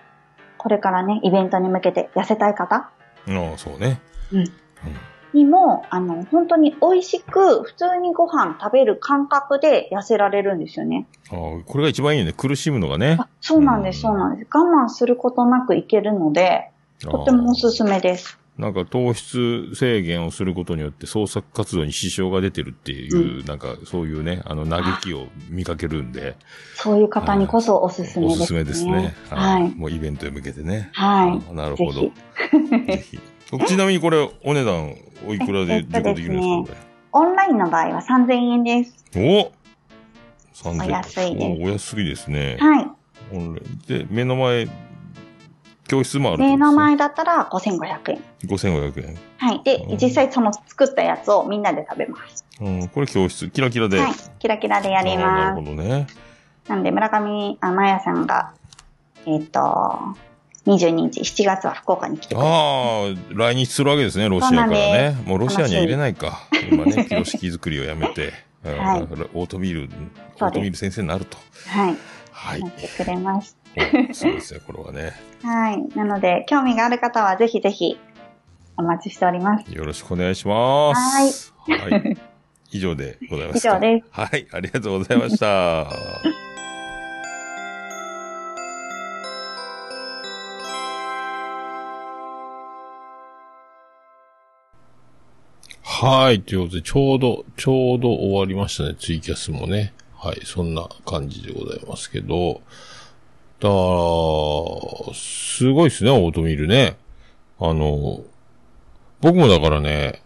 [0.56, 2.93] これからね、イベントに向けて痩せたい方う
[3.28, 4.00] ああ、そうね。
[5.32, 11.06] にも、あの、本当に美味しく、普通にご飯食べる感覚で痩せられるんですよね。
[11.30, 12.32] ああ、これが一番いいよね。
[12.32, 13.16] 苦しむのがね。
[13.20, 14.48] あそうなんです、そうなんです。
[14.52, 16.70] 我慢することなくいけるので、
[17.00, 18.38] とってもおすすめです。
[18.58, 26.36] なんか糖質制限をすることによって創作活動に支障が出てるっていう、なんかそういうね、あの嘆きを見かけるんで、
[26.76, 28.42] そういう方にこそおすすめですね。
[28.42, 29.14] おすすめですね。
[29.28, 29.74] はい。
[29.74, 30.90] もうイベントへ向けてね。
[30.92, 32.02] はいあなるほど。
[32.02, 32.10] ぜ
[32.86, 33.18] ぜひ。
[33.66, 34.94] ちなみにこれ、お値段、
[35.26, 39.04] おいくらで受講できるんですか、オンラインの場合は3000円です。
[39.12, 39.52] これ。
[40.64, 42.56] お3000お安いですおお安いですね。
[42.60, 42.86] はい。
[43.32, 44.68] オンラインで、目の前、
[45.94, 48.22] 教室もある目の前だったら5500円。
[48.44, 49.18] 5500円。
[49.38, 49.62] はい。
[49.62, 52.44] でうん、実際その作ったやつをみんなで食べます。
[52.60, 54.00] うん、これ教室、キラキラで。
[54.00, 54.12] はい。
[54.40, 55.56] キラキラでやりますなる。
[55.56, 56.06] ほどね。
[56.68, 58.54] なんで、村上、あ、まやさんが、
[59.26, 59.60] えっ、と、
[60.66, 62.38] 22日、7月は福岡に来てく。
[62.40, 65.16] ああ、来日するわけですね、ロシアからね。
[65.26, 66.48] もうロシアには入れないか。
[66.70, 68.32] 今ね、ピロシキ作りをやめて、
[68.64, 69.90] う んはいオートミール、
[70.36, 71.36] オートミール先生になると。
[71.68, 71.96] はい。
[72.32, 72.68] はいな。
[72.68, 73.56] ってくれます。
[73.63, 73.63] お
[74.12, 75.12] そうですね、これはね。
[75.42, 75.82] はい。
[75.96, 77.98] なので、興味がある方はぜひぜひ、
[78.76, 79.72] お待ちしております。
[79.72, 81.52] よろしくお願いします。
[81.66, 81.90] はい。
[81.90, 82.18] はい。
[82.70, 83.68] 以上でございますか。
[83.68, 85.86] 以上ですはい、ありがとうございました。
[96.04, 96.42] はい。
[96.42, 98.96] ということで、ちょうど、ちょうど終わりましたね。
[98.98, 99.94] ツイキャスもね。
[100.16, 100.40] はい。
[100.44, 102.60] そんな感じでございますけど。
[103.64, 103.76] だか
[105.08, 106.98] ら、すごいですね、オートミールね。
[107.58, 108.22] あの、
[109.22, 110.22] 僕もだからね、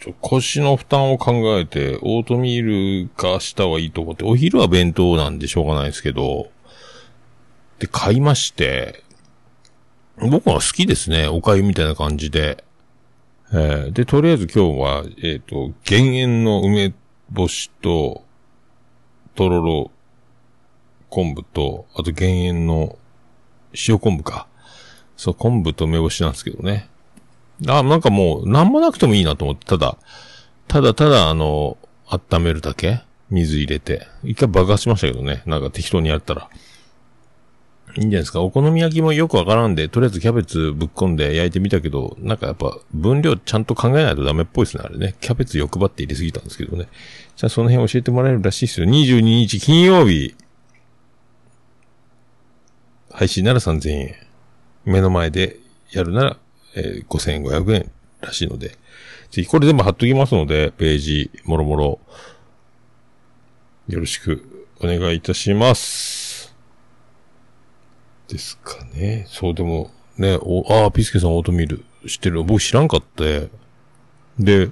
[0.00, 6.50] ちょ腰の負担を考えて、オートミール化した方がいいと思って、お昼は弁当なんでしょうがないですけど、
[7.78, 9.04] で、買いまして、
[10.16, 12.64] 僕は好きですね、お粥みたいな感じで。
[13.52, 16.94] えーで、とりあえず今日は、えっ、と、減塩の梅
[17.34, 18.24] 干しと、
[19.34, 19.90] とろろ
[21.10, 22.98] 昆布と、あと減塩の
[23.88, 24.46] 塩昆布か。
[25.16, 26.88] そう、昆布と梅干しなんですけどね。
[27.66, 29.96] あ、なんかもう、なんもなくてもいいなと思って、ただ、
[30.68, 34.06] ただただ、あの、温めるだけ水入れて。
[34.22, 35.42] 一回爆発しましたけどね。
[35.46, 36.48] なんか適当にやったら。
[37.96, 38.40] いいんじゃないですか。
[38.40, 45.16] お好み焼きもよくわからんで、とりあえずキャベツぶっこんで焼いてみたけど、なんかやっぱ分量ちゃんと考えないとダメっぽいですね、あれね。
[45.20, 46.88] キャベツ欲張って入れすぎたんですけどね。
[47.36, 48.86] じゃあその辺教えてもらえるらしいですよ。
[48.86, 50.34] 22日金曜日。
[53.18, 54.14] 配信なら3000円。
[54.84, 55.58] 目の前で
[55.90, 56.36] やるなら、
[56.76, 57.90] えー5500円
[58.20, 58.68] らしいので、
[59.32, 62.00] ぜひこれ全部貼っときますので、ページ、もろもろ、
[63.88, 66.54] よろしくお願いいたします。
[68.28, 69.26] ですかね。
[69.28, 72.44] そう、でも、ね、お、ああ、ピスケさんオートミール知ってる。
[72.44, 73.48] 僕知らんかって。
[74.38, 74.70] で、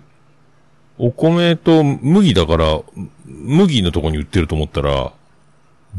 [0.99, 2.81] お米と麦だから、
[3.25, 5.13] 麦のとこに売ってると思ったら、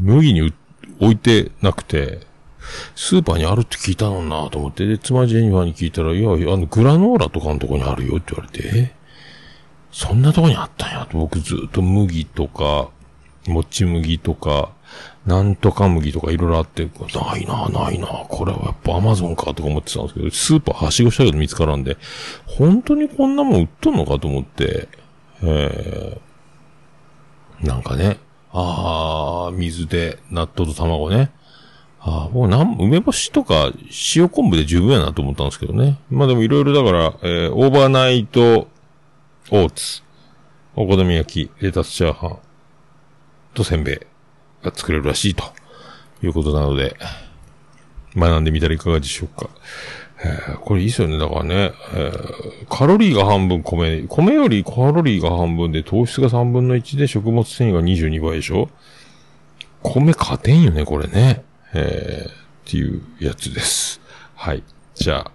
[0.00, 0.54] 麦に
[0.98, 2.26] 置いてなくて、
[2.94, 8.94] スーパーにあるって聞いたのになと思って、で、妻ジェニファーに聞いたら、いや、あの、グラノーラとかのとこにあるよって言われて、え？
[9.90, 12.90] そんなとこにあったんやと、僕ずっと麦とか、
[13.46, 14.72] もち麦とか、
[15.24, 21.96] なんとか麦とかいろいろあって、ないな、ないな、これはやっぱアマゾンかとか思ってたんですけど、スーパーはしごしたけど見つからんで、
[22.46, 24.88] 本当にこんなもん売っとんのかと思って、
[25.42, 28.18] えー、なんかね、
[28.52, 31.30] あー、水で納豆と卵ね。
[32.00, 33.72] ああ、もうなん、梅干しとか
[34.14, 35.98] 塩昆布で十分やなと思ったんですけどね。
[36.10, 38.68] まあでもいろいろだから、えー、オーバーナイト
[39.50, 40.02] オーツ、
[40.76, 42.38] お好み焼き、レタスチャーハン
[43.54, 43.98] とせんべい
[44.64, 45.44] が作れるらしいと
[46.22, 46.96] いうことなので、
[48.16, 49.50] 学んでみたらいかがでしょうか。
[50.24, 51.18] えーこれいいっすよね。
[51.18, 58.68] だからね、えーカロリーが半分米、米よりカロリーが半分で糖質が3分の1で食物繊維が22倍でしょ
[59.82, 61.44] 米勝てんよね、これね。
[61.74, 64.00] えー、っていうやつです。
[64.34, 64.62] はい。
[64.94, 65.32] じゃあ、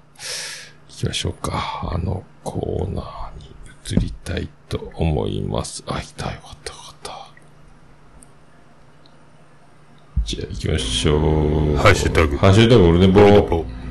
[0.89, 1.89] 行きましょうか。
[1.91, 3.55] あのコーナーに
[3.85, 5.83] 移りたいと思います。
[5.87, 7.27] あ、いた、よかった、よかった。
[10.25, 11.75] じゃあ行きましょう。
[11.75, 13.82] ハッシュタグハッシュタグ、俺ね、ボー。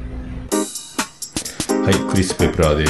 [1.85, 2.85] はい、クリス・ペプラーで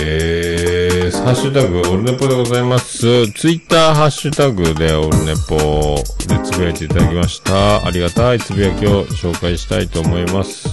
[1.07, 1.23] ーす。
[1.23, 3.27] ハッシュタグ、オルネポでございます。
[3.33, 5.97] ツイッターハッシュタグでオルネポ
[6.29, 7.87] でつぶやいていただきました。
[7.87, 10.69] ありがたいつぶやきを紹介したいと思います。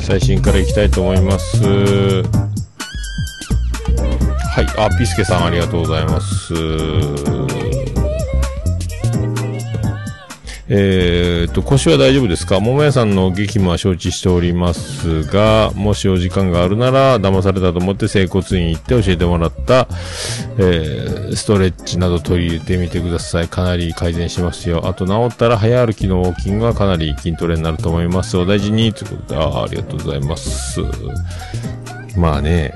[0.00, 1.62] 最新からいきたいと思います。
[4.56, 4.66] はい。
[4.78, 6.54] あ、ピスケさんありがとうございます。
[10.68, 12.58] えー、と、腰は大丈夫ですか？
[12.58, 19.86] 桃屋さんの激務は承知しておりますが、もしお時間があるなら、騙されたと思って整骨院行って教えてもらった、
[20.58, 23.48] えー、ストレッチなど取り入れてみてください。
[23.48, 24.88] かなり改善しますよ。
[24.88, 28.36] あと治ったら早歩きのウォーキングはかなり筋トレになると思います。
[28.36, 30.80] お大事に、ということで、あーありがとうございます。
[32.16, 32.74] まあね、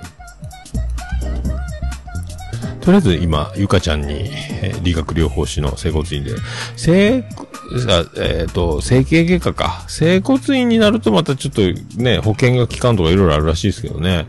[2.81, 4.31] とりあえず今、ゆかちゃんに、
[4.62, 6.33] え理学療法士の整骨院で、
[6.76, 7.24] 整、
[8.16, 9.85] えっ、と、整形外科か。
[9.89, 11.62] 整骨院になるとまたちょっと
[12.01, 14.26] ね、保険が効かんとかいろいろあるらしいですけどね。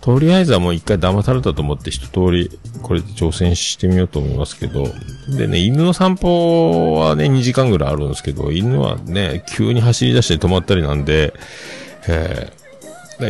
[0.00, 2.50] とりあえずはもう一回騙されたと思って一通り、
[2.82, 4.88] これで挑戦してみようと思いますけど。
[5.28, 11.34] でね、犬の散歩はね、2時間ぐらいあるんですけど、犬はね、急に走り出して止まったりなんで、
[12.08, 12.61] えー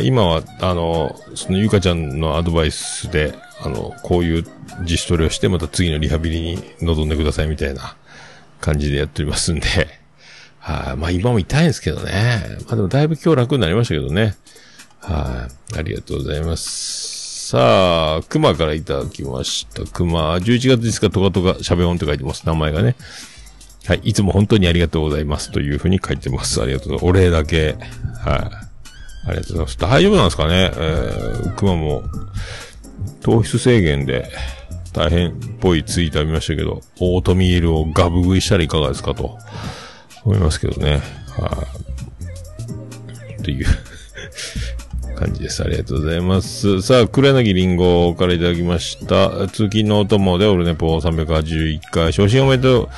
[0.01, 4.45] 今は、あの、そのゆかちゃんのアドバイスで、あの、こういう
[4.81, 7.95] 自主トレをして、また次のリハビリに臨んでくださいみたいな
[8.59, 9.67] 感じでやっておりますんで、
[10.59, 12.43] はい、まあ今も痛いんですけどね。
[12.67, 14.35] まあでもだいぶ今日楽になりましたけどね。
[14.99, 17.49] はい、ありがとうございます。
[17.49, 19.83] さあ、熊からいただきました。
[19.85, 22.43] 熊、11月ですか、トカトカ、しゃべ音って書いてます。
[22.45, 22.95] 名前がね。
[23.85, 24.01] はい。
[24.03, 25.51] いつも本当にありがとうございます。
[25.51, 26.61] というふうに書いてます。
[26.61, 27.19] ありがとうございます。
[27.19, 27.75] お礼だけ。
[28.23, 28.62] はい。
[28.62, 28.62] あ
[29.25, 29.77] ありがとうございます。
[29.77, 30.71] 大丈夫なんですかね？
[30.75, 32.03] えー、熊も、
[33.21, 34.29] 糖質制限で、
[34.91, 39.39] 大変っぽいツイートありましたけど、オートミールをガブ食いしたらいかがですかと、
[40.23, 41.01] 思いますけどね。
[41.37, 41.67] は
[43.37, 43.41] い。
[43.41, 43.65] っていう
[45.13, 45.63] 感じです。
[45.63, 46.81] ありがとうございます。
[46.81, 49.47] さあ、黒柳りんごからいただきました。
[49.47, 52.89] 通勤のお供でオルネポ381回、昇進おめでとう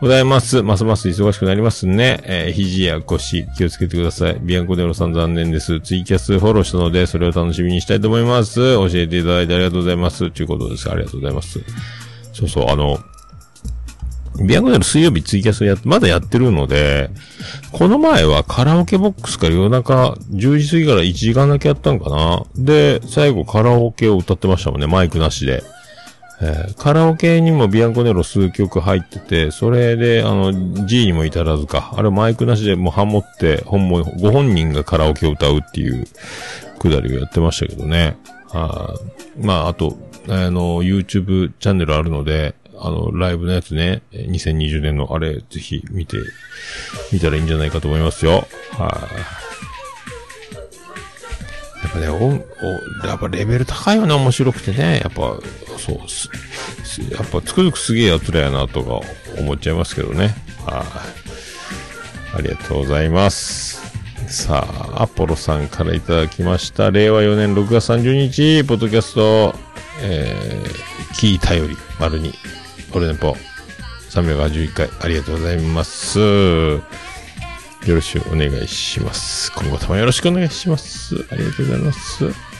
[0.00, 0.62] ございます。
[0.62, 2.20] ますます忙しくなりますね。
[2.24, 4.38] えー肘や腰、気をつけてください。
[4.40, 5.80] ビアンコデロさん残念です。
[5.80, 8.56] ツイキャスフォローしたので、それを楽しみにしたいと思います。
[8.56, 10.30] 教えていただいてありがとうございます。
[10.30, 10.90] ということです。
[10.90, 11.60] ありがとうございます。
[12.32, 12.98] そうそう、あの、
[14.40, 17.10] ビアンコデロ水曜日ツイキャスや、まだやってるので、
[17.72, 25.62] この前はカラオケボックスから夜中10時過ぎから1時間だけやったんかなで、最後カラオケを歌ってましたもんね、マイクなしで。
[26.40, 31.94] えーカラオケにもビアンコネロ数曲入ってて、それで、あの、G にも至らずか。
[31.96, 36.04] あれマイクなしでもうハモって、本も、ご本人がカラオケを歌うっていう
[36.80, 38.16] くだりをやってましたけどね。
[38.52, 38.94] あ
[39.40, 39.96] まあ、あと、
[40.28, 46.18] あの、YouTube チャンネルあるので、あの、ライブのやつね、2020年のあれ、ぜひ見て、
[47.12, 48.46] 見たらいいんじゃないかと思いますよ。
[48.72, 49.42] はい。
[51.82, 55.00] やっぱね、お、お、やっぱレベル高いよね、面白くてね。
[55.02, 55.38] やっぱ、
[55.78, 56.30] そう、す、
[57.10, 59.00] やっぱつくづくすげえ奴らやな、とか
[59.38, 60.34] 思っちゃいますけどね。
[60.64, 60.84] は
[62.34, 62.36] い。
[62.38, 63.82] ありがとうございます。
[64.28, 64.64] さ
[64.96, 66.90] あ、アポロさんからいただきました。
[66.90, 69.54] 令和4年6月30日、ポッドキャスト、
[70.00, 72.32] えー、聞いたより、丸に、
[72.94, 73.36] オルネポ、
[74.10, 76.18] 381回、ありがとうございます。
[76.20, 76.82] よ
[77.86, 79.50] ろしくお願いします。
[79.52, 81.16] 今後ともよろしくお願いします。
[81.30, 82.52] ありがとうございます。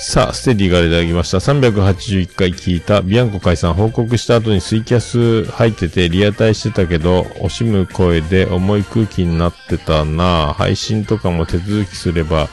[0.00, 1.38] さあ、ステディからいただきました。
[1.38, 3.02] 381回聞いた。
[3.02, 12.48] ビアンコ解散報告した後にツイキャス入っててリアタイしてたけど、惜しむ声で重い空気になってたな配信とかも手続きすれば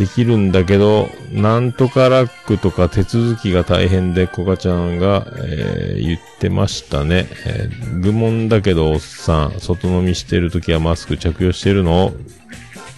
[0.00, 7.28] できるんだけど、なんとかラックとか手続きが大変で、コカちゃんが、えー言ってましたね。
[7.44, 12.14] えー愚問だけど、おっさん、外飲みしてるときはマスク着用してるの？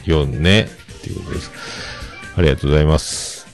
[0.04, 1.50] よねっていうことです。
[2.36, 3.48] ありがとうございます。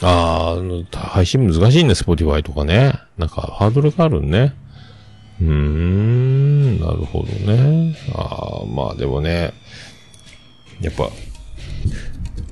[0.00, 2.94] あーあ、配信難しいね、Spotify とかね。
[3.18, 4.54] なんか、ハードルがあるね。
[5.42, 7.94] うーん、なるほどね。
[8.14, 9.52] ああ、まあでもね、
[10.80, 11.10] やっぱ、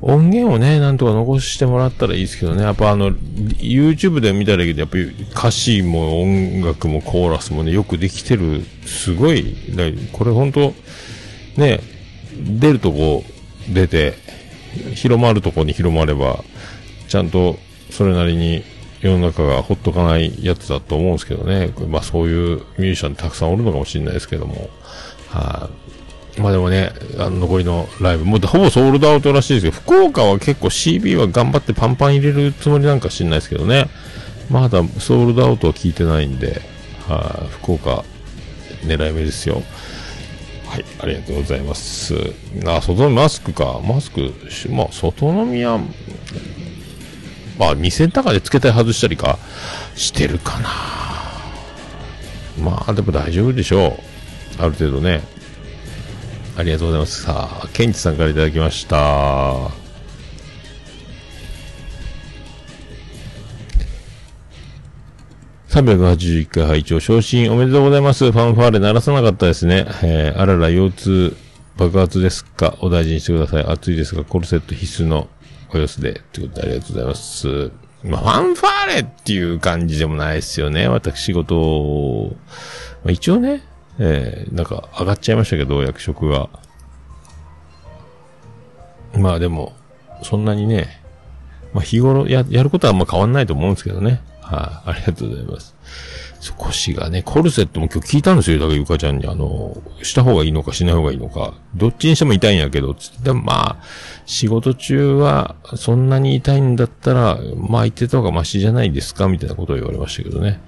[0.01, 2.63] 音源をね、なんとか残してもらったらいいですけどね。
[2.63, 8.63] やっぱあの、YouTube で見たらいいけど、やっぱり歌詞も音楽もコーラスもね、よくできてる。
[8.87, 9.57] すごい。
[10.13, 10.73] これ本当
[11.57, 11.81] ね、
[12.33, 13.25] 出るとこ
[13.69, 14.15] 出て、
[14.95, 16.45] 広まるとこに広まれば、
[17.09, 17.59] ちゃんと
[17.91, 18.63] それなりに
[19.01, 21.73] 世の中がほっとかないやつだと思うんですけどね。
[21.89, 24.71] まあそういうミュージシャンたくさんおるのかもしれないですけども。
[25.29, 25.88] はい、
[26.39, 33.89] まあでもね、あの残りのライブ、もうほぼソールドアウトらしいですけど、福岡は結構 CB は頑張ってパンパン入れるつもりなんか知んないですけどね。
[34.51, 36.63] まだソールドアウトは聞いてないんで、
[37.07, 38.05] はい、福岡
[38.83, 39.63] 狙い目ですよ。
[40.67, 42.15] はい、ありがとうございます。
[42.67, 43.81] あ、外飲みマスクか。
[43.83, 44.33] マスク、
[44.71, 45.79] まあ、外飲みは、
[47.59, 49.39] まあ、店の中で付けたり外したりか、
[49.97, 50.69] してるかな。
[52.63, 53.99] まあ、でも大丈夫でしょ
[54.59, 54.63] う。
[54.63, 55.23] ある程度ね。
[56.59, 57.23] ありがとうございます。
[57.23, 59.71] さあ、ケンチさんからいただきました。
[65.69, 68.33] 381回拝聴昇進おめでとうございます。
[68.33, 69.87] ファンファーレ鳴らさなかったですね。
[70.03, 71.37] えー、あらら、腰痛
[71.77, 72.77] 爆発ですか？
[72.81, 73.65] お大事にしてください。
[73.65, 75.29] 暑いですが、コルセット必須の
[75.73, 76.23] お様子で。
[76.33, 77.71] ということでありがとうございます。
[78.03, 80.89] まあ、ファンファーレっていう感じでもないですよね。
[80.89, 82.37] 私事を、
[83.05, 83.63] まあ、一応ね、
[83.99, 86.49] えー、なんか上がっちゃいましたけど、役職が。
[89.15, 89.73] まあでも、
[90.23, 91.03] そんなにね、
[91.73, 94.21] まあ日頃や、やることはあんま変わんないと思うんですけどね。
[94.41, 95.75] はい、ありがとうございます。
[96.41, 98.59] そう腰がね、コルセットも今日聞いたんですよ。
[98.59, 101.55] だからゆかちゃんに、あの、した方がいいのかしない方がいいのか。
[101.75, 103.83] どっちにしても痛いんやけど、つって、でもまあ、
[104.25, 110.61] 仕事中はそんなに痛いんだったら、まあ言ってた方がマシじゃないですかみたいなことを言われましたけどね。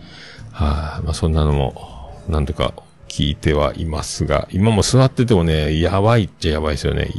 [0.50, 2.74] はい、まあそんなのも、なんとか
[3.10, 7.10] 聞いてはいますが、今も座っててもね、やばいっちゃやばいですよね。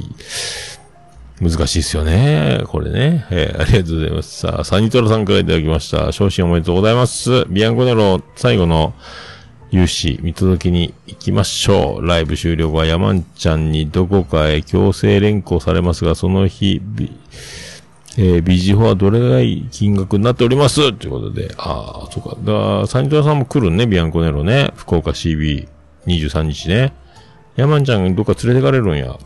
[1.41, 2.61] 難しいですよね。
[2.67, 3.25] これね。
[3.29, 4.39] えーありがとうございます。
[4.39, 6.11] さあ、サニトラさんからいただきました。
[6.11, 7.45] 昇進おめでとうございます。
[7.49, 8.93] ビアンコネロ最後の
[9.69, 12.07] 有志見届けに行きましょう。
[12.07, 17.11] ライブ終了後は山んちゃんにどこかへ強制連行されますが、その日、ビ
[18.17, 20.93] えー、ビジホはどれぐらい金額になっております？
[20.93, 22.35] ということで、ああ、そうか。
[22.41, 24.71] だからサニトラさんも来るね、ビアンコネロね。
[24.75, 25.67] 福岡 CB
[26.05, 26.93] 23日ね。
[27.55, 29.17] 山ちゃんどっか連れてかれるんや。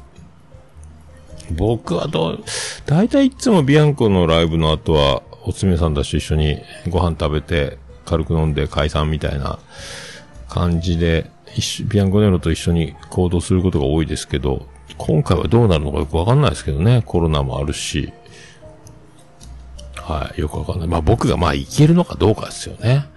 [1.51, 2.43] 僕はどう、
[2.85, 6.59] 大体いつもビアンコのライブの後は、おつめさんたちと一緒に
[6.89, 9.59] ご飯食べて、軽く飲んで解散みたいな
[10.49, 11.29] 感じで、
[11.87, 14.65] ビアンコネロと一緒に行動することが多いですけど、
[14.97, 18.11] 今回はどうなるのかよくわかんないですけどね、コロナもあるし、
[20.05, 20.87] はい、よくわかんない。
[20.87, 23.07] まあ僕がまあ行けるのかどうかですよね。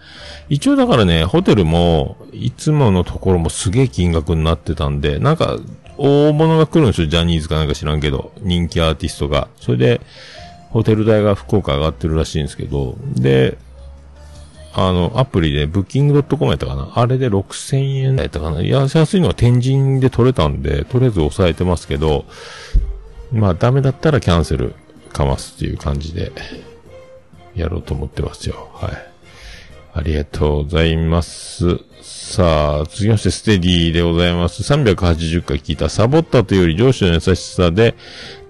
[0.49, 5.59] 一応だからね、ホテルも、いつものところもすげえ金額になってたんで、なんか、
[5.99, 9.49] 大物が来るんですよ、ジャニーズかなんか知らんけど、人気アーティストが。
[9.61, 10.01] それで、
[10.71, 13.59] ホテル代が福岡上がってるらしいんですけど、で、
[14.73, 16.93] あの、アプリで、ブッキング .com やったかな。
[16.95, 18.17] あれで6000円。
[18.17, 18.63] やったかな。
[18.63, 22.25] 安いのは天神で取れたんで、とりあえず抑えてますけど、
[23.33, 24.75] まあダメだったらキャンセル
[25.13, 26.33] かますっていう感じで、
[27.59, 28.71] やろうと思ってますよ。
[28.75, 29.19] はい。
[29.95, 31.81] ありがとうございます。
[32.03, 34.63] さあ、続きまして、ステディでございます。
[34.63, 37.97] 380回聞いた、サボったというより上司の優しさで、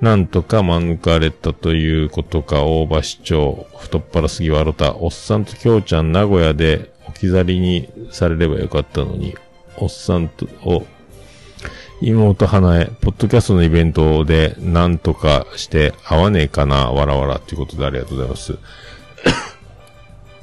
[0.00, 9.34] なんとか免れたということか、大場市長、太っ腹すぎ笑った、おっさんときょうちゃん名古屋で置き去りにされればよかったのに、
[9.76, 10.86] おっさんと、お、
[12.00, 18.58] 妹花江、ポッドキャストのイベントで、なんとかして、会わねえかな、わらわら、ということでありがとうございます。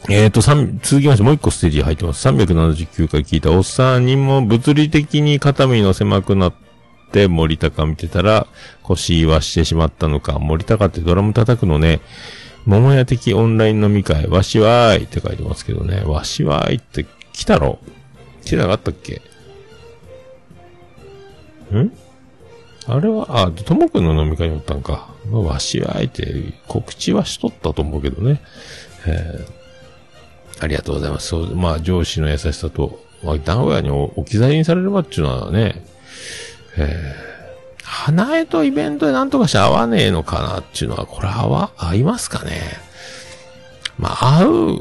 [0.07, 2.27] えーと、三続きましてもう一個ステージ入ってます。
[2.27, 6.53] 379回聞いたおっさんにも物理的に肩身の狭くなっ
[7.11, 8.45] て森高見てたら
[8.83, 10.37] 腰言わしてしまったのか。
[10.37, 12.01] 森高ってドラム叩くのね。
[12.65, 16.01] 桃屋的オンライン飲み会、わしわーいって書いてますけどね。
[16.01, 17.79] わしわーいって来たろ？
[18.43, 19.21] 来てなかったっけ？
[21.73, 21.91] ん？
[22.87, 25.09] あれは、あ、ともくんの飲み会におったんか。
[25.31, 28.39] わしわーいって告知はしとったと思うけどね。
[29.07, 29.64] えー
[30.59, 31.27] ありがとうございます。
[31.27, 35.83] そう、まあ、上司の優しさと、まあ、名古屋に置き去りにされればっていうのはね、
[36.77, 42.61] えー、花江とイベントでなんとかして会わねえのかなっていうのは、これ合わ、合いますかね
[43.97, 44.79] まあ、会う、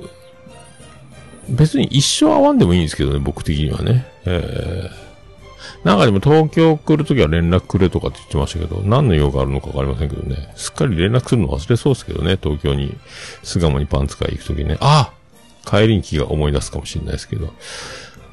[1.49, 4.07] 別に一生会わんでもいいんですけどね、僕的にはね。
[4.25, 10.53] えー、なんかでも東京来るときは連絡くれとかって言ってましたけど、何の用があるのかわかりませんけどね。
[10.57, 12.97] すっかり連絡するの忘れそうですけどね、東京に、
[13.43, 14.79] 巣鴨にパンツ買い行くときね。
[14.81, 15.13] あ
[15.65, 17.53] 帰りに気が思い出すかもしれないですけど。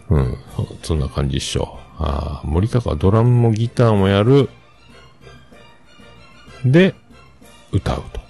[0.09, 0.37] うん。
[0.83, 1.79] そんな感じっしょ。
[1.97, 4.49] ああ、森高はドラムもギターもやる。
[6.65, 6.95] で、
[7.71, 8.21] 歌うと。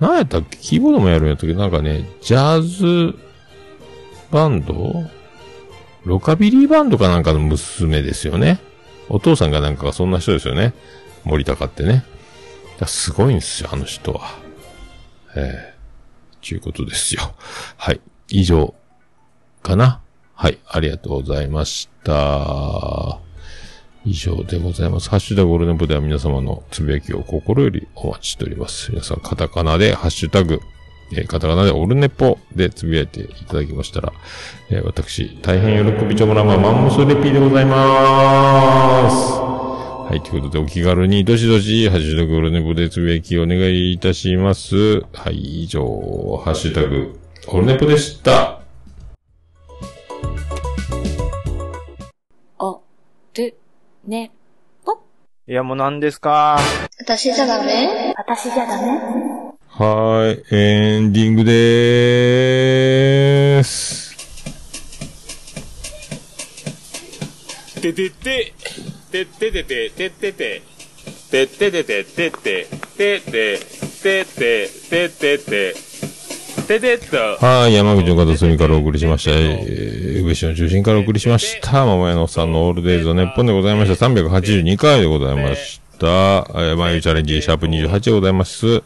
[0.00, 0.58] 何やったっけ？
[0.58, 1.54] キーボードもやるんやったっけ？
[1.54, 3.18] なんかね、ジャズ
[4.30, 5.04] バンド？
[6.04, 8.60] ロカビリーバンドかなんかの娘ですよね。
[9.08, 10.74] お父さんがなんかそんな人ですよね。
[11.24, 12.04] 森高ってね。
[12.86, 14.38] すごいんですよ、あの人は。
[15.36, 15.75] ええ
[16.46, 17.34] ちゅうことですよ。
[17.76, 18.00] はい。
[18.28, 18.72] 以上、
[19.62, 20.00] かな？
[20.34, 20.58] はい。
[20.68, 23.18] ありがとうございました。
[24.04, 25.10] 以上でございます。
[25.10, 28.92] ハッシュタグオルネポでは皆様のつぶやきを心よりお待ちしております。
[28.92, 30.60] 皆さん、カタカナで、ハッシュタグ、
[31.12, 34.12] えーカタカナでオルネポでつぶやいていただきましたら、
[34.70, 39.45] えー私、大変喜びちょもらまマンモスレピーでございまーす。
[40.08, 45.00] はい、ということでお気軽にどしどし、ハッシュタグオルネポでつぶやきお願いいたします。
[45.12, 45.80] はい、以上、
[46.44, 47.18] ハッシュタグ
[47.48, 48.60] オルネポでした。
[52.60, 52.80] お、
[53.34, 53.56] る、
[54.06, 54.30] ね、
[54.84, 54.92] ぽ。
[55.48, 56.56] いや、もう何ですか？
[57.00, 58.14] 私じゃダメ？
[58.16, 58.86] 私じゃダメ？
[59.70, 64.06] はーい、エンディングでーす。
[67.80, 68.54] ててて、
[69.16, 70.62] てっててて、てってて、
[71.30, 72.66] てっててて、てって、
[72.96, 73.58] てって、
[74.02, 75.74] てって、てってて、
[76.66, 77.46] ててっと。
[77.46, 79.30] はい、山口の片隅からお送りしました。
[79.30, 81.86] えー、宇部市の中心からお送りしました。
[81.86, 84.06] 桃屋のさんのオールデイズのネッポンでございました。
[84.06, 86.06] 382回でございました。
[86.06, 88.82] えー、眉チャレンジ、シャープ28でございます。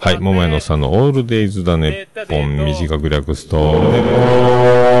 [0.00, 3.98] はい、桃屋のさんのオールデイズだネッポン、短く略すと、オールネ
[4.92, 4.97] ポ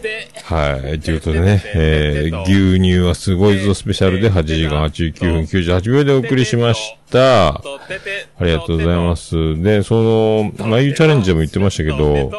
[0.00, 1.00] てはい。
[1.00, 7.48] ということでね、えー、牛乳はすごいぞスペシャルで8時間89分98秒でお送りしました。
[7.48, 7.62] あ
[8.40, 9.62] りがとうございます。
[9.62, 12.30] で、その、眉チャレンジでも言ってましたけど、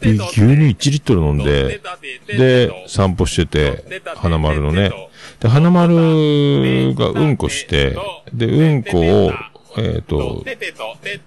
[0.00, 1.80] 牛乳1リットル飲んで、
[2.26, 4.90] で、散歩してて、花丸のね。
[5.40, 7.96] で、花丸がうんこして、
[8.32, 9.32] で、うんこを、
[9.78, 10.44] えっ、と、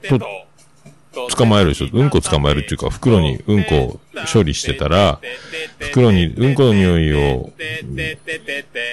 [0.09, 0.19] と、
[1.13, 1.87] 捕まえるでしょ。
[1.91, 3.99] うんこ捕まえるっていうか、袋にうんこを
[4.31, 5.19] 処理してたら、
[5.79, 7.51] 袋にうんこの匂いを、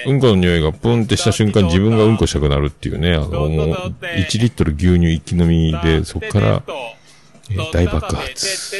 [0.07, 8.77] うんこの匂いがプンってした瞬間自分がうんこしたくなるっていうね、あの、もう1リットル牛乳一気飲みで、そこから、えー大爆発。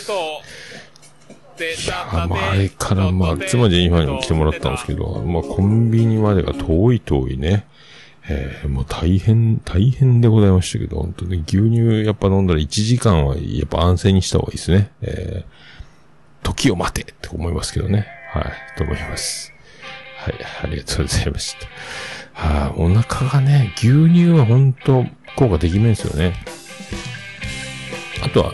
[1.59, 7.67] いや、まあ、あれから、まあ、妻ジェニファーにも来てもらったんですけど、まあ、コンビニまでが遠い遠いね。
[8.29, 14.91] えーもう大変、大変でございましたけど、本当に牛乳やっぱ飲んだら1時間はやっぱ安静にした方がいいですね。
[15.03, 15.57] えー
[16.47, 18.07] 時を待てって思いますけどね。
[18.33, 18.45] はい、
[18.79, 19.53] と思います。
[20.19, 21.57] はい、ありがとうございまし
[22.35, 22.41] た。
[22.41, 25.05] はい、お腹がね、牛乳は本当
[25.35, 26.35] 効果できないんですよね。
[28.23, 28.53] あとは、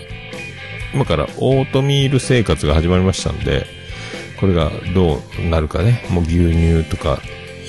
[0.94, 3.66] 今からオートミール生活が始まりましたんで、
[4.40, 7.20] これがどうなるかね、もう牛乳とか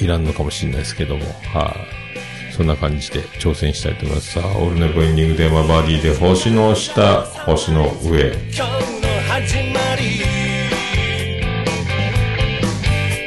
[0.04, 1.24] いらんのかもしれないですけども、
[1.54, 1.76] は
[2.50, 4.34] い、そんな感じで挑戦したいと思います。
[4.34, 8.34] さあ、オールネポエンディングテーマバディで星の下、星の上。
[8.34, 8.68] 今日の
[9.30, 10.24] 始まり。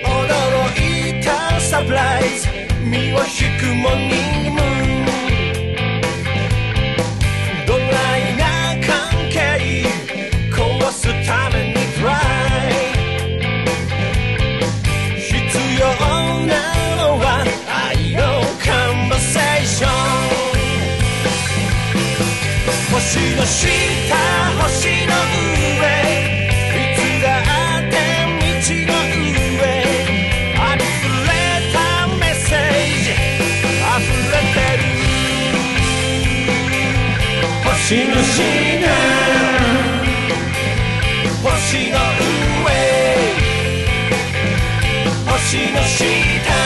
[0.05, 2.49] 驚いたサプライズ。
[2.85, 4.36] 身を引くもに。
[23.07, 23.71] 星の下
[24.65, 25.15] 星の
[25.79, 25.87] 上。
[26.75, 27.39] いつだ
[27.79, 27.95] って
[28.35, 28.99] 道の
[29.55, 29.63] 上。
[30.59, 30.83] あふ
[31.29, 31.31] れ
[31.73, 31.79] た
[32.19, 32.59] メッセー
[33.05, 33.15] ジ。
[33.95, 34.83] 溢れてる。
[37.63, 37.71] 星
[38.07, 38.43] の下。
[41.45, 41.47] 星
[41.91, 41.97] の
[42.65, 42.75] 上。
[45.31, 46.66] 星の下。